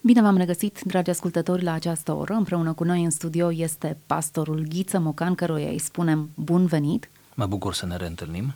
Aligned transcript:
Bine 0.00 0.22
v-am 0.22 0.36
regăsit, 0.36 0.80
dragi 0.80 1.10
ascultători, 1.10 1.62
la 1.62 1.72
această 1.72 2.12
oră. 2.12 2.34
Împreună 2.34 2.72
cu 2.72 2.84
noi 2.84 3.04
în 3.04 3.10
studio 3.10 3.52
este 3.52 3.96
pastorul 4.06 4.66
Ghiță 4.68 4.98
Mocan, 4.98 5.34
căruia 5.34 5.68
îi 5.68 5.78
spunem 5.78 6.30
bun 6.34 6.66
venit. 6.66 7.10
Mă 7.34 7.46
bucur 7.46 7.74
să 7.74 7.86
ne 7.86 7.96
reîntâlnim. 7.96 8.54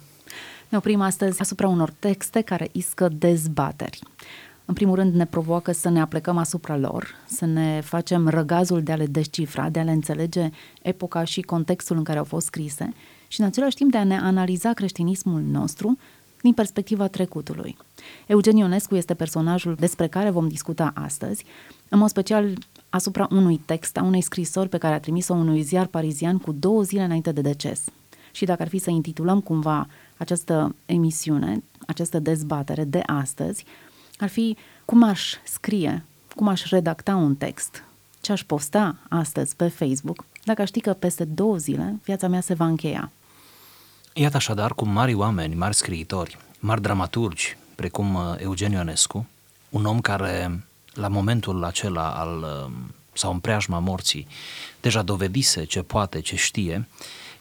Ne 0.68 0.78
oprim 0.78 1.00
astăzi 1.00 1.40
asupra 1.40 1.68
unor 1.68 1.90
texte 1.98 2.40
care 2.40 2.68
iscă 2.72 3.08
dezbateri. 3.08 3.98
În 4.64 4.74
primul 4.74 4.94
rând 4.94 5.14
ne 5.14 5.26
provoacă 5.26 5.72
să 5.72 5.88
ne 5.88 6.00
aplecăm 6.00 6.36
asupra 6.36 6.76
lor, 6.76 7.08
să 7.26 7.44
ne 7.44 7.80
facem 7.84 8.28
răgazul 8.28 8.82
de 8.82 8.92
a 8.92 8.96
le 8.96 9.06
descifra, 9.06 9.68
de 9.68 9.78
a 9.78 9.82
le 9.82 9.90
înțelege 9.90 10.50
epoca 10.82 11.24
și 11.24 11.40
contextul 11.40 11.96
în 11.96 12.04
care 12.04 12.18
au 12.18 12.24
fost 12.24 12.46
scrise 12.46 12.92
și 13.28 13.40
în 13.40 13.46
același 13.46 13.76
timp 13.76 13.90
de 13.90 13.98
a 13.98 14.04
ne 14.04 14.18
analiza 14.18 14.72
creștinismul 14.72 15.40
nostru 15.40 15.98
din 16.42 16.52
perspectiva 16.52 17.06
trecutului. 17.06 17.76
Eugen 18.26 18.56
Ionescu 18.56 18.96
este 18.96 19.14
personajul 19.14 19.74
despre 19.74 20.06
care 20.06 20.30
vom 20.30 20.48
discuta 20.48 20.92
astăzi, 20.94 21.44
în 21.88 21.98
mod 21.98 22.08
special 22.08 22.52
asupra 22.90 23.28
unui 23.30 23.56
text 23.56 23.96
a 23.96 24.02
unei 24.02 24.20
scrisori 24.20 24.68
pe 24.68 24.78
care 24.78 24.94
a 24.94 25.00
trimis-o 25.00 25.34
unui 25.34 25.62
ziar 25.62 25.86
parizian 25.86 26.38
cu 26.38 26.52
două 26.52 26.82
zile 26.82 27.02
înainte 27.02 27.32
de 27.32 27.40
deces. 27.40 27.84
Și 28.32 28.44
dacă 28.44 28.62
ar 28.62 28.68
fi 28.68 28.78
să 28.78 28.90
intitulăm 28.90 29.40
cumva 29.40 29.86
această 30.16 30.74
emisiune, 30.86 31.62
această 31.86 32.18
dezbatere 32.18 32.84
de 32.84 33.02
astăzi, 33.06 33.64
ar 34.18 34.28
fi 34.28 34.56
cum 34.84 35.02
aș 35.02 35.34
scrie, 35.44 36.04
cum 36.34 36.48
aș 36.48 36.70
redacta 36.70 37.16
un 37.16 37.34
text, 37.34 37.84
ce 38.20 38.32
aș 38.32 38.44
posta 38.44 38.96
astăzi 39.08 39.56
pe 39.56 39.68
Facebook, 39.68 40.24
dacă 40.44 40.64
ști 40.64 40.80
că 40.80 40.92
peste 40.92 41.24
două 41.24 41.56
zile 41.56 42.00
viața 42.04 42.28
mea 42.28 42.40
se 42.40 42.54
va 42.54 42.66
încheia. 42.66 43.10
Iată 44.14 44.36
așadar 44.36 44.74
cum 44.74 44.88
mari 44.88 45.14
oameni, 45.14 45.54
mari 45.54 45.74
scriitori, 45.74 46.38
mari 46.58 46.82
dramaturgi, 46.82 47.56
precum 47.74 48.14
uh, 48.14 48.34
Eugen 48.38 48.72
Ionescu, 48.72 49.26
un 49.68 49.84
om 49.84 50.00
care 50.00 50.64
la 50.94 51.08
momentul 51.08 51.64
acela 51.64 52.10
al, 52.10 52.38
uh, 52.66 52.72
sau 53.12 53.32
în 53.32 53.38
preajma 53.38 53.78
morții, 53.78 54.26
deja 54.80 55.02
dovedise 55.02 55.64
ce 55.64 55.82
poate, 55.82 56.20
ce 56.20 56.36
știe 56.36 56.88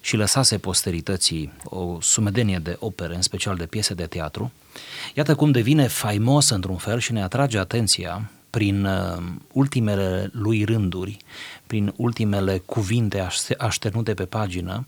și 0.00 0.16
lăsase 0.16 0.58
posterității 0.58 1.52
o 1.64 2.00
sumedenie 2.00 2.58
de 2.58 2.76
opere, 2.78 3.14
în 3.14 3.22
special 3.22 3.56
de 3.56 3.66
piese 3.66 3.94
de 3.94 4.06
teatru, 4.06 4.52
iată 5.14 5.34
cum 5.34 5.50
devine 5.50 5.86
faimos 5.86 6.48
într-un 6.48 6.76
fel 6.76 6.98
și 6.98 7.12
ne 7.12 7.22
atrage 7.22 7.58
atenția 7.58 8.30
prin 8.52 8.84
uh, 8.84 9.22
ultimele 9.52 10.30
lui 10.32 10.64
rânduri, 10.64 11.16
prin 11.66 11.92
ultimele 11.96 12.58
cuvinte 12.58 13.28
așternute 13.58 14.14
pe 14.14 14.24
pagină 14.24 14.86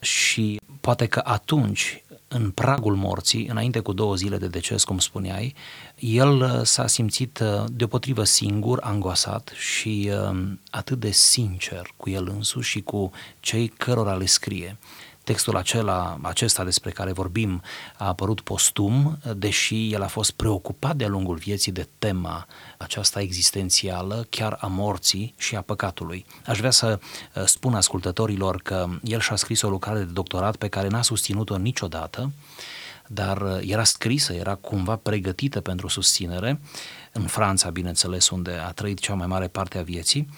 și 0.00 0.60
poate 0.80 1.06
că 1.06 1.20
atunci, 1.24 2.02
în 2.28 2.50
pragul 2.50 2.94
morții, 2.94 3.46
înainte 3.46 3.80
cu 3.80 3.92
două 3.92 4.14
zile 4.14 4.36
de 4.36 4.46
deces, 4.46 4.84
cum 4.84 4.98
spuneai, 4.98 5.54
el 5.98 6.40
uh, 6.40 6.60
s-a 6.62 6.86
simțit 6.86 7.38
uh, 7.38 7.64
deopotrivă 7.72 8.24
singur, 8.24 8.78
angoasat 8.82 9.52
și 9.56 10.10
atât 10.70 11.00
de 11.00 11.10
sincer 11.10 11.92
cu 11.96 12.10
el 12.10 12.28
însuși 12.28 12.70
și 12.70 12.80
cu 12.80 13.10
cei 13.40 13.68
cărora 13.68 14.14
le 14.14 14.26
scrie. 14.26 14.76
Textul 15.24 15.56
acela, 15.56 16.18
acesta 16.22 16.64
despre 16.64 16.90
care 16.90 17.12
vorbim 17.12 17.62
a 17.96 18.06
apărut 18.06 18.40
postum, 18.40 19.18
deși 19.36 19.92
el 19.92 20.02
a 20.02 20.06
fost 20.06 20.30
preocupat 20.30 20.96
de-a 20.96 21.08
lungul 21.08 21.36
vieții 21.36 21.72
de 21.72 21.88
tema 21.98 22.46
aceasta 22.78 23.20
existențială, 23.20 24.26
chiar 24.30 24.56
a 24.60 24.66
morții 24.66 25.34
și 25.36 25.56
a 25.56 25.60
păcatului. 25.60 26.26
Aș 26.46 26.58
vrea 26.58 26.70
să 26.70 26.98
uh, 27.34 27.42
spun 27.44 27.74
ascultătorilor 27.74 28.60
că 28.62 28.88
el 29.02 29.20
și-a 29.20 29.36
scris 29.36 29.62
o 29.62 29.68
lucrare 29.68 29.98
de 29.98 30.12
doctorat 30.12 30.56
pe 30.56 30.68
care 30.68 30.88
n-a 30.88 31.02
susținut-o 31.02 31.56
niciodată, 31.56 32.32
dar 33.06 33.40
uh, 33.40 33.58
era 33.60 33.84
scrisă, 33.84 34.32
era 34.32 34.54
cumva 34.54 34.96
pregătită 34.96 35.60
pentru 35.60 35.88
susținere, 35.88 36.60
în 37.12 37.26
Franța, 37.26 37.70
bineînțeles, 37.70 38.28
unde 38.28 38.60
a 38.66 38.72
trăit 38.72 38.98
cea 38.98 39.14
mai 39.14 39.26
mare 39.26 39.48
parte 39.48 39.78
a 39.78 39.82
vieții, 39.82 40.28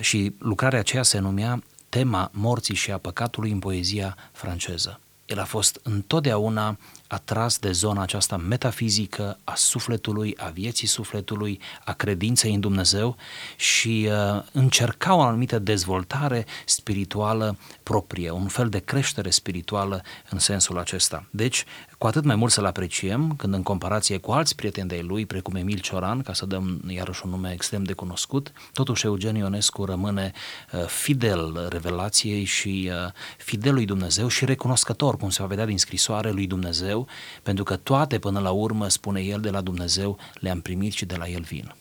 și 0.00 0.34
lucrarea 0.38 0.78
aceea 0.78 1.02
se 1.02 1.18
numea 1.18 1.62
tema 1.98 2.30
morții 2.32 2.74
și 2.74 2.90
a 2.90 2.98
păcatului 2.98 3.50
în 3.50 3.58
poezia 3.58 4.16
franceză. 4.32 5.00
El 5.26 5.38
a 5.38 5.44
fost 5.44 5.80
întotdeauna 5.82 6.78
atras 7.06 7.58
de 7.58 7.72
zona 7.72 8.02
aceasta 8.02 8.36
metafizică 8.36 9.38
a 9.44 9.54
sufletului, 9.54 10.36
a 10.36 10.48
vieții 10.48 10.86
sufletului, 10.86 11.60
a 11.84 11.92
credinței 11.92 12.54
în 12.54 12.60
Dumnezeu 12.60 13.16
și 13.56 14.08
uh, 14.10 14.42
încerca 14.52 15.14
o 15.14 15.20
anumită 15.20 15.58
dezvoltare 15.58 16.46
spirituală 16.64 17.56
proprie, 17.82 18.30
un 18.30 18.48
fel 18.48 18.68
de 18.68 18.78
creștere 18.78 19.30
spirituală 19.30 20.02
în 20.30 20.38
sensul 20.38 20.78
acesta. 20.78 21.24
Deci, 21.30 21.64
cu 22.02 22.08
atât 22.08 22.24
mai 22.24 22.36
mult 22.36 22.52
să-l 22.52 22.64
apreciem 22.64 23.34
când 23.36 23.54
în 23.54 23.62
comparație 23.62 24.18
cu 24.18 24.30
alți 24.32 24.54
prieteni 24.54 24.88
de 24.88 25.00
lui, 25.02 25.26
precum 25.26 25.54
Emil 25.54 25.78
Cioran, 25.78 26.20
ca 26.20 26.32
să 26.32 26.46
dăm 26.46 26.80
iarăși 26.86 27.22
un 27.24 27.30
nume 27.30 27.52
extrem 27.52 27.82
de 27.82 27.92
cunoscut, 27.92 28.52
totuși 28.72 29.06
Eugen 29.06 29.34
Ionescu 29.34 29.84
rămâne 29.84 30.32
uh, 30.72 30.84
fidel 30.86 31.66
revelației 31.70 32.44
și 32.44 32.90
uh, 32.90 33.12
fidel 33.38 33.74
lui 33.74 33.84
Dumnezeu 33.84 34.28
și 34.28 34.44
recunoscător, 34.44 35.16
cum 35.16 35.30
se 35.30 35.42
va 35.42 35.48
vedea 35.48 35.64
din 35.66 35.78
scrisoare 35.78 36.30
lui 36.30 36.46
Dumnezeu, 36.46 37.06
pentru 37.42 37.64
că 37.64 37.76
toate 37.76 38.18
până 38.18 38.40
la 38.40 38.50
urmă, 38.50 38.88
spune 38.88 39.20
el, 39.20 39.40
de 39.40 39.50
la 39.50 39.60
Dumnezeu 39.60 40.18
le-am 40.34 40.60
primit 40.60 40.92
și 40.92 41.04
de 41.04 41.16
la 41.16 41.28
el 41.28 41.42
vin. 41.42 41.74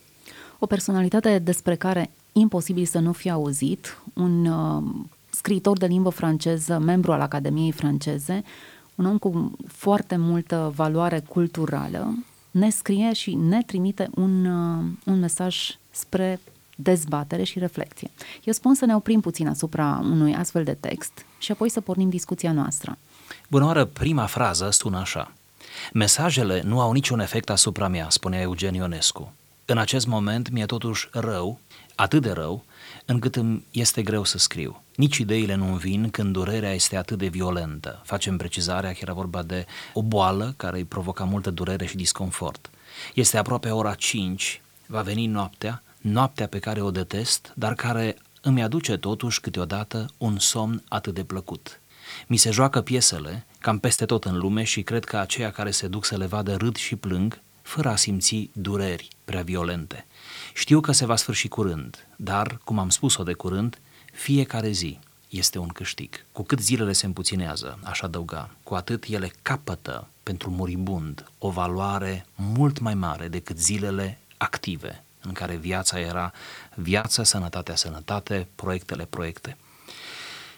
O 0.60 0.66
personalitate 0.66 1.40
despre 1.40 1.76
care 1.76 2.12
imposibil 2.31 2.86
să 2.86 3.00
nu 3.00 3.12
fie 3.12 3.31
auzit, 3.31 4.02
un 4.14 4.46
uh, 4.46 4.84
scriitor 5.30 5.78
de 5.78 5.86
limbă 5.86 6.10
franceză, 6.10 6.80
membru 6.80 7.12
al 7.12 7.22
Academiei 7.22 7.72
franceze, 7.72 8.44
un 9.01 9.07
om 9.07 9.17
cu 9.17 9.51
foarte 9.67 10.16
multă 10.16 10.72
valoare 10.75 11.19
culturală, 11.19 12.13
ne 12.51 12.69
scrie 12.69 13.13
și 13.13 13.34
ne 13.35 13.62
trimite 13.63 14.09
un, 14.16 14.45
uh, 14.45 14.84
un 15.06 15.19
mesaj 15.19 15.78
spre 15.91 16.39
dezbatere 16.75 17.44
și 17.44 17.59
reflexie. 17.59 18.12
Eu 18.44 18.53
spun 18.53 18.75
să 18.75 18.85
ne 18.85 18.95
oprim 18.95 19.19
puțin 19.19 19.47
asupra 19.47 20.00
unui 20.03 20.35
astfel 20.35 20.63
de 20.63 20.73
text 20.73 21.12
și 21.38 21.51
apoi 21.51 21.69
să 21.69 21.81
pornim 21.81 22.09
discuția 22.09 22.51
noastră. 22.51 22.97
Bună 23.50 23.66
oară, 23.66 23.85
prima 23.85 24.25
frază 24.25 24.69
sună 24.69 24.97
așa. 24.97 25.31
Mesajele 25.94 26.62
nu 26.66 26.79
au 26.79 26.91
niciun 26.91 27.19
efect 27.19 27.50
asupra 27.50 27.88
mea, 27.88 28.09
spunea 28.09 28.41
Eugen 28.41 28.73
Ionescu. 28.73 29.33
În 29.66 29.78
acest 29.78 30.07
moment 30.07 30.50
mi-e 30.50 30.66
totuși 30.66 31.07
rău, 31.12 31.59
atât 31.95 32.22
de 32.22 32.31
rău, 32.31 32.63
încât 33.06 33.35
îmi 33.35 33.66
este 33.72 34.01
greu 34.01 34.23
să 34.23 34.38
scriu. 34.38 34.84
Nici 34.95 35.17
ideile 35.17 35.56
nu 35.56 35.75
vin 35.75 36.09
când 36.09 36.34
durerea 36.34 36.73
este 36.73 36.97
atât 36.97 37.17
de 37.17 37.28
violentă. 37.28 38.01
Facem 38.06 38.38
precizarea 38.38 38.91
că 38.91 38.97
era 39.01 39.13
vorba 39.13 39.44
de 39.44 39.66
o 39.94 40.03
boală 40.03 40.53
care 40.57 40.78
îi 40.78 40.85
provoca 40.85 41.23
multă 41.23 41.51
durere 41.51 41.85
și 41.85 41.95
disconfort. 41.95 42.69
Este 43.13 43.38
aproape 43.38 43.69
ora 43.69 43.94
5, 43.94 44.62
va 44.85 45.01
veni 45.01 45.25
noaptea, 45.25 45.84
noaptea 45.97 46.47
pe 46.47 46.59
care 46.59 46.81
o 46.81 46.91
detest, 46.91 47.51
dar 47.56 47.73
care 47.73 48.17
îmi 48.41 48.63
aduce 48.63 48.97
totuși 48.97 49.41
câteodată 49.41 50.09
un 50.18 50.39
somn 50.39 50.83
atât 50.88 51.13
de 51.13 51.23
plăcut. 51.23 51.79
Mi 52.28 52.38
se 52.38 52.51
joacă 52.51 52.81
piesele 52.81 53.45
cam 53.59 53.79
peste 53.79 54.06
tot 54.06 54.23
în 54.25 54.38
lume 54.38 54.63
și 54.63 54.81
cred 54.81 55.03
că 55.03 55.18
aceia 55.18 55.51
care 55.51 55.72
se 55.72 55.88
duc 55.88 56.06
să 56.06 56.18
le 56.18 56.25
vadă 56.25 56.56
râd 56.56 56.75
și 56.75 56.95
plâng, 56.95 57.41
fără 57.72 57.90
a 57.90 57.96
simți 57.96 58.50
dureri 58.54 59.08
prea 59.26 59.42
violente. 59.42 60.06
Știu 60.54 60.80
că 60.80 60.92
se 60.92 61.06
va 61.06 61.16
sfârși 61.16 61.48
curând, 61.48 62.08
dar, 62.16 62.59
cum 62.64 62.80
am 62.80 62.90
spus-o 62.90 63.24
de 63.24 63.34
curând, 63.34 63.80
fiecare 64.14 64.72
zi 64.72 65.00
este 65.30 65.58
un 65.58 65.68
câștig. 65.68 66.26
Cu 66.31 66.44
cât 66.44 66.60
zilele 66.60 66.94
se 66.94 67.06
împuținează, 67.06 67.80
aș 67.84 68.02
adăuga, 68.02 68.50
cu 68.64 68.74
atât 68.74 69.04
ele 69.04 69.31
capătă 69.42 70.08
pentru 70.24 70.50
muribund 70.50 71.31
o 71.38 71.50
valoare 71.50 72.26
mult 72.36 72.80
mai 72.80 72.94
mare 72.94 73.28
decât 73.28 73.60
zilele 73.60 74.20
active, 74.38 75.04
în 75.22 75.31
care 75.31 75.56
viața 75.56 76.00
era 76.00 76.31
viață, 76.76 77.24
sănătatea, 77.24 77.76
sănătate, 77.76 78.48
proiectele, 78.56 79.06
proiecte. 79.06 79.58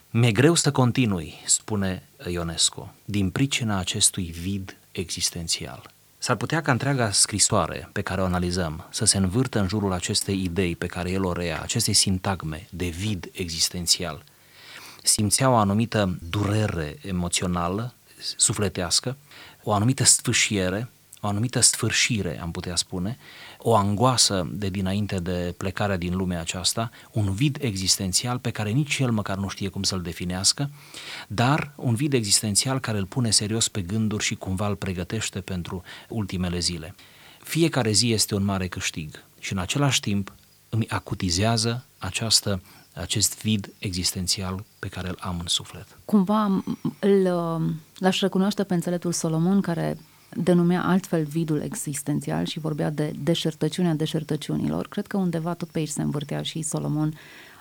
Mi-e 0.09 0.31
greu 0.31 0.55
să 0.55 0.71
continui, 0.71 1.33
spune 1.45 2.09
Ionescu, 2.27 2.93
din 3.05 3.29
pricina 3.29 3.77
acestui 3.77 4.25
vid 4.25 4.77
existențial. 4.91 5.93
S-ar 6.23 6.35
putea 6.35 6.61
ca 6.61 6.71
întreaga 6.71 7.11
scrisoare 7.11 7.89
pe 7.91 8.01
care 8.01 8.21
o 8.21 8.25
analizăm 8.25 8.87
să 8.89 9.05
se 9.05 9.17
învârtă 9.17 9.59
în 9.59 9.67
jurul 9.67 9.91
acestei 9.91 10.43
idei 10.43 10.75
pe 10.75 10.85
care 10.85 11.11
el 11.11 11.23
o 11.23 11.33
rea, 11.33 11.61
acestei 11.61 11.93
sintagme 11.93 12.67
de 12.69 12.85
vid 12.85 13.29
existențial. 13.31 14.23
Simțea 15.01 15.49
o 15.49 15.55
anumită 15.55 16.17
durere 16.29 16.97
emoțională, 17.01 17.93
sufletească, 18.35 19.17
o 19.63 19.73
anumită 19.73 20.03
sfâșiere, 20.03 20.89
o 21.23 21.27
anumită 21.27 21.59
sfârșire, 21.59 22.41
am 22.41 22.51
putea 22.51 22.75
spune, 22.75 23.17
o 23.57 23.75
angoasă 23.75 24.47
de 24.51 24.69
dinainte 24.69 25.19
de 25.19 25.53
plecarea 25.57 25.97
din 25.97 26.15
lumea 26.15 26.39
aceasta, 26.39 26.89
un 27.11 27.33
vid 27.33 27.57
existențial 27.61 28.39
pe 28.39 28.51
care 28.51 28.69
nici 28.69 28.97
el 28.99 29.11
măcar 29.11 29.37
nu 29.37 29.47
știe 29.47 29.69
cum 29.69 29.83
să-l 29.83 30.01
definească, 30.01 30.69
dar 31.27 31.71
un 31.75 31.95
vid 31.95 32.13
existențial 32.13 32.79
care 32.79 32.97
îl 32.97 33.05
pune 33.05 33.29
serios 33.29 33.67
pe 33.67 33.81
gânduri 33.81 34.23
și 34.23 34.35
cumva 34.35 34.67
îl 34.67 34.75
pregătește 34.75 35.41
pentru 35.41 35.83
ultimele 36.09 36.59
zile. 36.59 36.95
Fiecare 37.43 37.91
zi 37.91 38.11
este 38.11 38.35
un 38.35 38.43
mare 38.43 38.67
câștig 38.67 39.23
și 39.39 39.53
în 39.53 39.57
același 39.57 39.99
timp 39.99 40.33
îmi 40.69 40.89
acutizează 40.89 41.85
această, 41.97 42.61
acest 42.93 43.41
vid 43.41 43.73
existențial 43.77 44.63
pe 44.79 44.87
care 44.87 45.07
îl 45.07 45.17
am 45.19 45.39
în 45.39 45.47
suflet. 45.47 45.87
Cumva 46.05 46.63
îl, 46.99 47.27
l-aș 47.97 48.19
recunoaște 48.19 48.63
pe 48.63 48.73
înțeletul 48.73 49.11
Solomon 49.11 49.61
care 49.61 49.97
denumea 50.35 50.83
altfel 50.83 51.23
vidul 51.23 51.61
existențial 51.61 52.45
și 52.45 52.59
vorbea 52.59 52.89
de 52.89 53.13
deșertăciunea 53.23 53.93
deșertăciunilor. 53.93 54.87
Cred 54.87 55.07
că 55.07 55.17
undeva 55.17 55.53
tot 55.53 55.69
pe 55.69 55.79
aici 55.79 55.89
se 55.89 56.01
învârtea 56.01 56.41
și 56.41 56.61
Solomon 56.61 57.13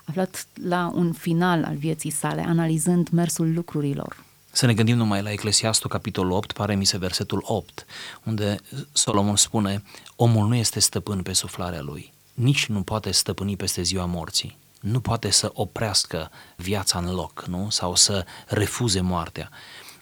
aflat 0.05 0.47
la 0.63 0.93
un 0.95 1.13
final 1.13 1.65
al 1.65 1.77
vieții 1.77 2.11
sale, 2.11 2.45
analizând 2.47 3.09
mersul 3.09 3.53
lucrurilor. 3.55 4.25
Să 4.51 4.67
ne 4.67 4.75
gândim 4.75 4.97
numai 4.97 5.23
la 5.23 5.33
Eclesiastul, 5.33 5.91
capitolul 5.91 6.33
8, 6.33 6.53
pare 6.53 6.75
mi 6.75 6.85
se 6.85 6.99
versetul 6.99 7.43
8, 7.47 7.87
unde 8.23 8.57
Solomon 8.93 9.37
spune, 9.37 9.83
omul 10.17 10.49
nu 10.49 10.55
este 10.55 10.81
stăpân 10.81 11.23
pe 11.23 11.33
suflarea 11.33 11.81
lui, 11.81 12.13
nici 12.35 12.67
nu 12.67 12.83
poate 12.83 13.11
stăpâni 13.11 13.57
peste 13.57 13.83
ziua 13.83 14.05
morții, 14.05 14.59
nu 14.81 15.01
poate 15.01 15.31
să 15.31 15.51
oprească 15.55 16.31
viața 16.57 16.99
în 16.99 17.15
loc, 17.15 17.45
nu? 17.49 17.71
Sau 17.71 17.95
să 17.95 18.25
refuze 18.47 19.01
moartea. 19.01 19.51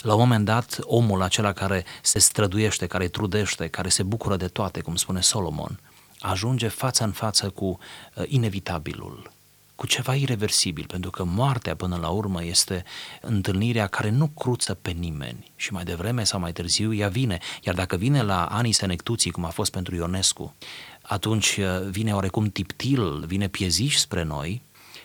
La 0.02 0.14
un 0.14 0.20
moment 0.20 0.44
dat, 0.44 0.79
omul 0.82 1.23
acela 1.23 1.52
care 1.52 1.85
se 2.02 2.19
străduiește, 2.19 2.87
care 2.87 3.08
trudește, 3.08 3.69
care 3.69 3.88
se 3.88 4.02
bucură 4.02 4.37
de 4.37 4.47
toate, 4.49 4.81
cum 4.81 4.97
spune 4.97 5.20
Solomon, 5.20 5.81
ajunge 6.20 6.69
față 6.69 7.05
în 7.05 7.12
față 7.12 7.50
cu 7.50 7.64
uh, 8.14 8.25
inevitabilul, 8.26 9.32
cu 9.75 9.87
ceva 9.87 10.14
irreversibil, 10.14 10.85
pentru 10.87 11.11
că 11.11 11.25
moartea 11.25 11.76
până 11.76 11.97
la 11.97 12.08
urmă 12.08 12.44
este 12.44 12.85
întâlnirea 13.20 13.87
care 13.87 14.11
nu 14.11 14.26
cruță 14.26 14.75
pe 14.75 14.91
nimeni. 14.91 15.52
Și 15.56 15.73
mai 15.73 15.85
devreme 15.85 16.25
sau 16.25 16.41
mai 16.41 16.52
târziu 16.52 16.94
ea 16.94 17.08
vine, 17.08 17.38
iar 17.62 17.75
dacă 17.75 17.97
vine 17.97 18.23
la 18.23 18.44
anii 18.44 18.73
senectuții, 18.73 19.31
cum 19.31 19.44
a 19.44 19.49
fost 19.49 19.70
pentru 19.70 19.94
Ionescu, 19.94 20.55
atunci 21.02 21.56
uh, 21.56 21.88
vine 21.91 22.14
oarecum 22.14 22.50
tiptil, 22.50 23.25
vine 23.26 23.49
pieziș 23.49 23.97
spre 23.97 24.23
noi 24.23 24.62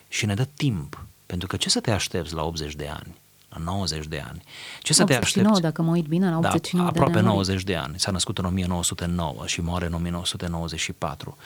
și 0.07 0.25
ne 0.25 0.33
dă 0.33 0.45
timp, 0.45 1.06
pentru 1.25 1.47
că 1.47 1.57
ce 1.57 1.69
să 1.69 1.80
te 1.80 1.92
aștepți 1.92 2.33
la 2.33 2.44
80 2.44 2.75
de 2.75 2.88
ani? 2.88 3.24
La 3.57 3.63
90 3.63 4.06
de 4.06 4.24
ani. 4.30 4.44
Ce 4.81 4.94
să 4.94 5.02
89, 5.02 5.06
te 5.06 5.25
aștepți? 5.25 5.62
dacă 5.62 5.81
mă 5.81 5.92
uit 5.92 6.06
bine, 6.06 6.30
la 6.30 6.38
89 6.38 6.86
da, 6.86 6.92
aproape 6.92 7.19
de 7.19 7.25
90 7.25 7.63
de 7.63 7.75
ani. 7.75 8.00
S-a 8.00 8.12
născut 8.12 8.38
în 8.38 8.46
1909 8.46 9.44
și 9.46 9.62
moare 9.62 9.86
în 9.86 9.94
1994. 9.94 11.38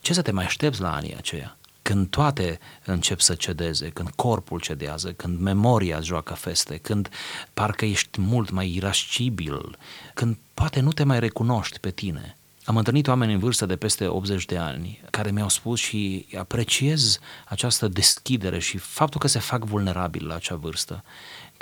Ce 0.00 0.12
să 0.12 0.22
te 0.22 0.30
mai 0.30 0.44
aștepți 0.44 0.80
la 0.80 0.94
anii 0.94 1.16
aceia? 1.16 1.56
când 1.82 2.08
toate 2.08 2.58
încep 2.84 3.20
să 3.20 3.34
cedeze, 3.34 3.88
când 3.88 4.10
corpul 4.10 4.60
cedează, 4.60 5.12
când 5.12 5.38
memoria 5.38 5.96
îți 5.96 6.06
joacă 6.06 6.34
feste, 6.34 6.76
când 6.76 7.08
parcă 7.54 7.84
ești 7.84 8.20
mult 8.20 8.50
mai 8.50 8.74
irascibil, 8.74 9.78
când 10.14 10.36
poate 10.54 10.80
nu 10.80 10.92
te 10.92 11.04
mai 11.04 11.20
recunoști 11.20 11.78
pe 11.78 11.90
tine. 11.90 12.36
Am 12.64 12.76
întâlnit 12.76 13.08
oameni 13.08 13.32
în 13.32 13.38
vârstă 13.38 13.66
de 13.66 13.76
peste 13.76 14.06
80 14.06 14.44
de 14.44 14.56
ani 14.56 15.00
care 15.10 15.30
mi-au 15.30 15.48
spus 15.48 15.80
și 15.80 16.26
apreciez 16.38 17.18
această 17.48 17.88
deschidere 17.88 18.58
și 18.58 18.78
faptul 18.78 19.20
că 19.20 19.26
se 19.26 19.38
fac 19.38 19.64
vulnerabili 19.64 20.26
la 20.26 20.34
acea 20.34 20.56
vârstă, 20.56 21.04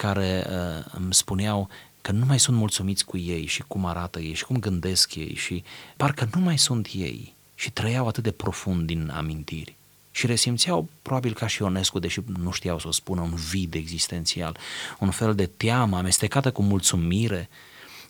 care 0.00 0.46
uh, 0.48 0.84
îmi 0.92 1.14
spuneau 1.14 1.68
că 2.00 2.12
nu 2.12 2.24
mai 2.24 2.38
sunt 2.38 2.56
mulțumiți 2.56 3.04
cu 3.04 3.16
ei 3.16 3.46
și 3.46 3.62
cum 3.66 3.84
arată 3.86 4.20
ei 4.20 4.34
și 4.34 4.44
cum 4.44 4.58
gândesc 4.58 5.14
ei 5.14 5.34
și 5.34 5.64
parcă 5.96 6.28
nu 6.34 6.40
mai 6.40 6.58
sunt 6.58 6.88
ei 6.92 7.34
și 7.54 7.70
trăiau 7.70 8.06
atât 8.08 8.22
de 8.22 8.30
profund 8.30 8.86
din 8.86 9.12
amintiri 9.14 9.76
și 10.10 10.26
resimțeau, 10.26 10.88
probabil 11.02 11.34
ca 11.34 11.46
și 11.46 11.62
Ionescu, 11.62 11.98
deși 11.98 12.20
nu 12.42 12.50
știau 12.50 12.78
să 12.78 12.88
o 12.88 12.90
spună, 12.90 13.20
un 13.20 13.34
vid 13.34 13.74
existențial, 13.74 14.56
un 14.98 15.10
fel 15.10 15.34
de 15.34 15.46
teamă 15.46 15.96
amestecată 15.96 16.50
cu 16.50 16.62
mulțumire, 16.62 17.48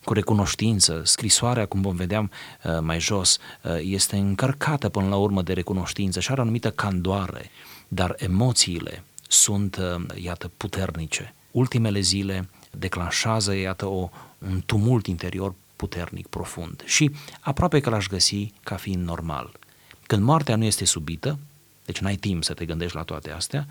cu 0.04 0.12
recunoștință. 0.12 1.02
Scrisoarea, 1.04 1.66
cum 1.66 1.80
vom 1.80 1.96
vedea 1.96 2.20
uh, 2.20 2.78
mai 2.80 3.00
jos, 3.00 3.38
uh, 3.62 3.78
este 3.80 4.16
încărcată 4.16 4.88
până 4.88 5.08
la 5.08 5.16
urmă 5.16 5.42
de 5.42 5.52
recunoștință 5.52 6.20
și 6.20 6.30
are 6.30 6.40
o 6.40 6.42
anumită 6.42 6.70
candoare, 6.70 7.50
dar 7.88 8.14
emoțiile 8.18 9.04
sunt, 9.28 9.76
uh, 9.76 10.22
iată, 10.22 10.50
puternice. 10.56 11.34
Ultimele 11.50 12.00
zile 12.00 12.48
declanșează, 12.70 13.54
iată, 13.54 13.86
o, 13.86 14.10
un 14.38 14.62
tumult 14.66 15.06
interior 15.06 15.54
puternic, 15.76 16.26
profund 16.26 16.82
și 16.84 17.10
aproape 17.40 17.80
că 17.80 17.90
l-aș 17.90 18.06
găsi 18.06 18.52
ca 18.62 18.76
fiind 18.76 19.04
normal. 19.04 19.58
Când 20.06 20.22
moartea 20.22 20.56
nu 20.56 20.64
este 20.64 20.84
subită, 20.84 21.38
deci 21.84 21.98
n-ai 21.98 22.16
timp 22.16 22.44
să 22.44 22.54
te 22.54 22.64
gândești 22.64 22.96
la 22.96 23.02
toate 23.02 23.30
astea, 23.30 23.66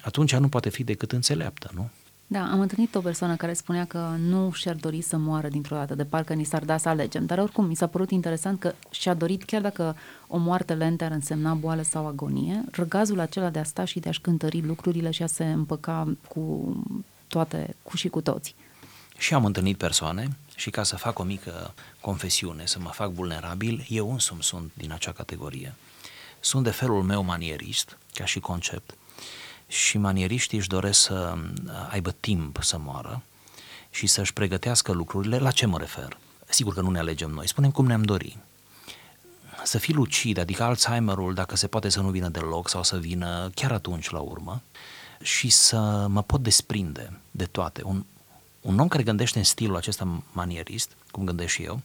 atunci 0.00 0.36
nu 0.36 0.48
poate 0.48 0.68
fi 0.68 0.84
decât 0.84 1.12
înțeleaptă, 1.12 1.70
nu? 1.74 1.88
Da, 2.30 2.50
am 2.50 2.60
întâlnit 2.60 2.94
o 2.94 3.00
persoană 3.00 3.36
care 3.36 3.52
spunea 3.52 3.84
că 3.84 3.98
nu 4.18 4.52
și-ar 4.52 4.74
dori 4.74 5.00
să 5.00 5.16
moară 5.16 5.48
dintr-o 5.48 5.76
dată, 5.76 5.94
de 5.94 6.04
parcă 6.04 6.34
ni 6.34 6.44
s-ar 6.44 6.64
da 6.64 6.76
să 6.76 6.88
alegem. 6.88 7.26
Dar 7.26 7.38
oricum, 7.38 7.64
mi 7.64 7.74
s-a 7.74 7.86
părut 7.86 8.10
interesant 8.10 8.60
că 8.60 8.74
și-a 8.90 9.14
dorit, 9.14 9.44
chiar 9.44 9.60
dacă 9.60 9.96
o 10.26 10.36
moarte 10.36 10.74
lentă 10.74 11.04
ar 11.04 11.10
însemna 11.10 11.54
boală 11.54 11.82
sau 11.82 12.06
agonie, 12.06 12.64
răgazul 12.70 13.20
acela 13.20 13.50
de 13.50 13.58
a 13.58 13.64
sta 13.64 13.84
și 13.84 14.00
de 14.00 14.08
a-și 14.08 14.20
cântări 14.20 14.66
lucrurile 14.66 15.10
și 15.10 15.22
a 15.22 15.26
se 15.26 15.44
împăca 15.44 16.16
cu 16.28 16.76
toate, 17.28 17.76
cu 17.82 17.96
și 17.96 18.08
cu 18.08 18.20
toți. 18.20 18.54
Și 19.18 19.34
am 19.34 19.44
întâlnit 19.44 19.76
persoane 19.76 20.28
și 20.54 20.70
ca 20.70 20.82
să 20.82 20.96
fac 20.96 21.18
o 21.18 21.22
mică 21.22 21.74
confesiune, 22.00 22.66
să 22.66 22.78
mă 22.78 22.90
fac 22.90 23.10
vulnerabil, 23.10 23.86
eu 23.88 24.12
însumi 24.12 24.42
sunt 24.42 24.70
din 24.74 24.92
acea 24.92 25.12
categorie 25.12 25.74
sunt 26.40 26.64
de 26.64 26.70
felul 26.70 27.02
meu 27.02 27.22
manierist, 27.22 27.98
ca 28.14 28.24
și 28.24 28.40
concept, 28.40 28.94
și 29.66 29.98
manieriștii 29.98 30.58
își 30.58 30.68
doresc 30.68 31.00
să 31.00 31.34
uh, 31.36 31.72
aibă 31.90 32.14
timp 32.20 32.58
să 32.62 32.78
moară 32.78 33.22
și 33.90 34.06
să-și 34.06 34.32
pregătească 34.32 34.92
lucrurile. 34.92 35.38
La 35.38 35.50
ce 35.50 35.66
mă 35.66 35.78
refer? 35.78 36.18
Sigur 36.48 36.74
că 36.74 36.80
nu 36.80 36.90
ne 36.90 36.98
alegem 36.98 37.30
noi, 37.30 37.48
spunem 37.48 37.70
cum 37.70 37.86
ne-am 37.86 38.02
dori. 38.02 38.38
Să 39.64 39.78
fii 39.78 39.94
lucid, 39.94 40.38
adică 40.38 40.62
Alzheimerul, 40.62 41.34
dacă 41.34 41.56
se 41.56 41.66
poate 41.66 41.88
să 41.88 42.00
nu 42.00 42.08
vină 42.08 42.28
deloc 42.28 42.68
sau 42.68 42.82
să 42.82 42.98
vină 42.98 43.50
chiar 43.54 43.72
atunci 43.72 44.10
la 44.10 44.18
urmă, 44.18 44.62
și 45.22 45.48
să 45.48 46.06
mă 46.08 46.22
pot 46.22 46.42
desprinde 46.42 47.20
de 47.30 47.44
toate. 47.44 47.82
Un, 47.84 48.04
un 48.60 48.78
om 48.78 48.88
care 48.88 49.02
gândește 49.02 49.38
în 49.38 49.44
stilul 49.44 49.76
acesta 49.76 50.22
manierist, 50.32 50.90
cum 51.10 51.24
gândesc 51.24 51.52
și 51.52 51.62
eu, 51.62 51.82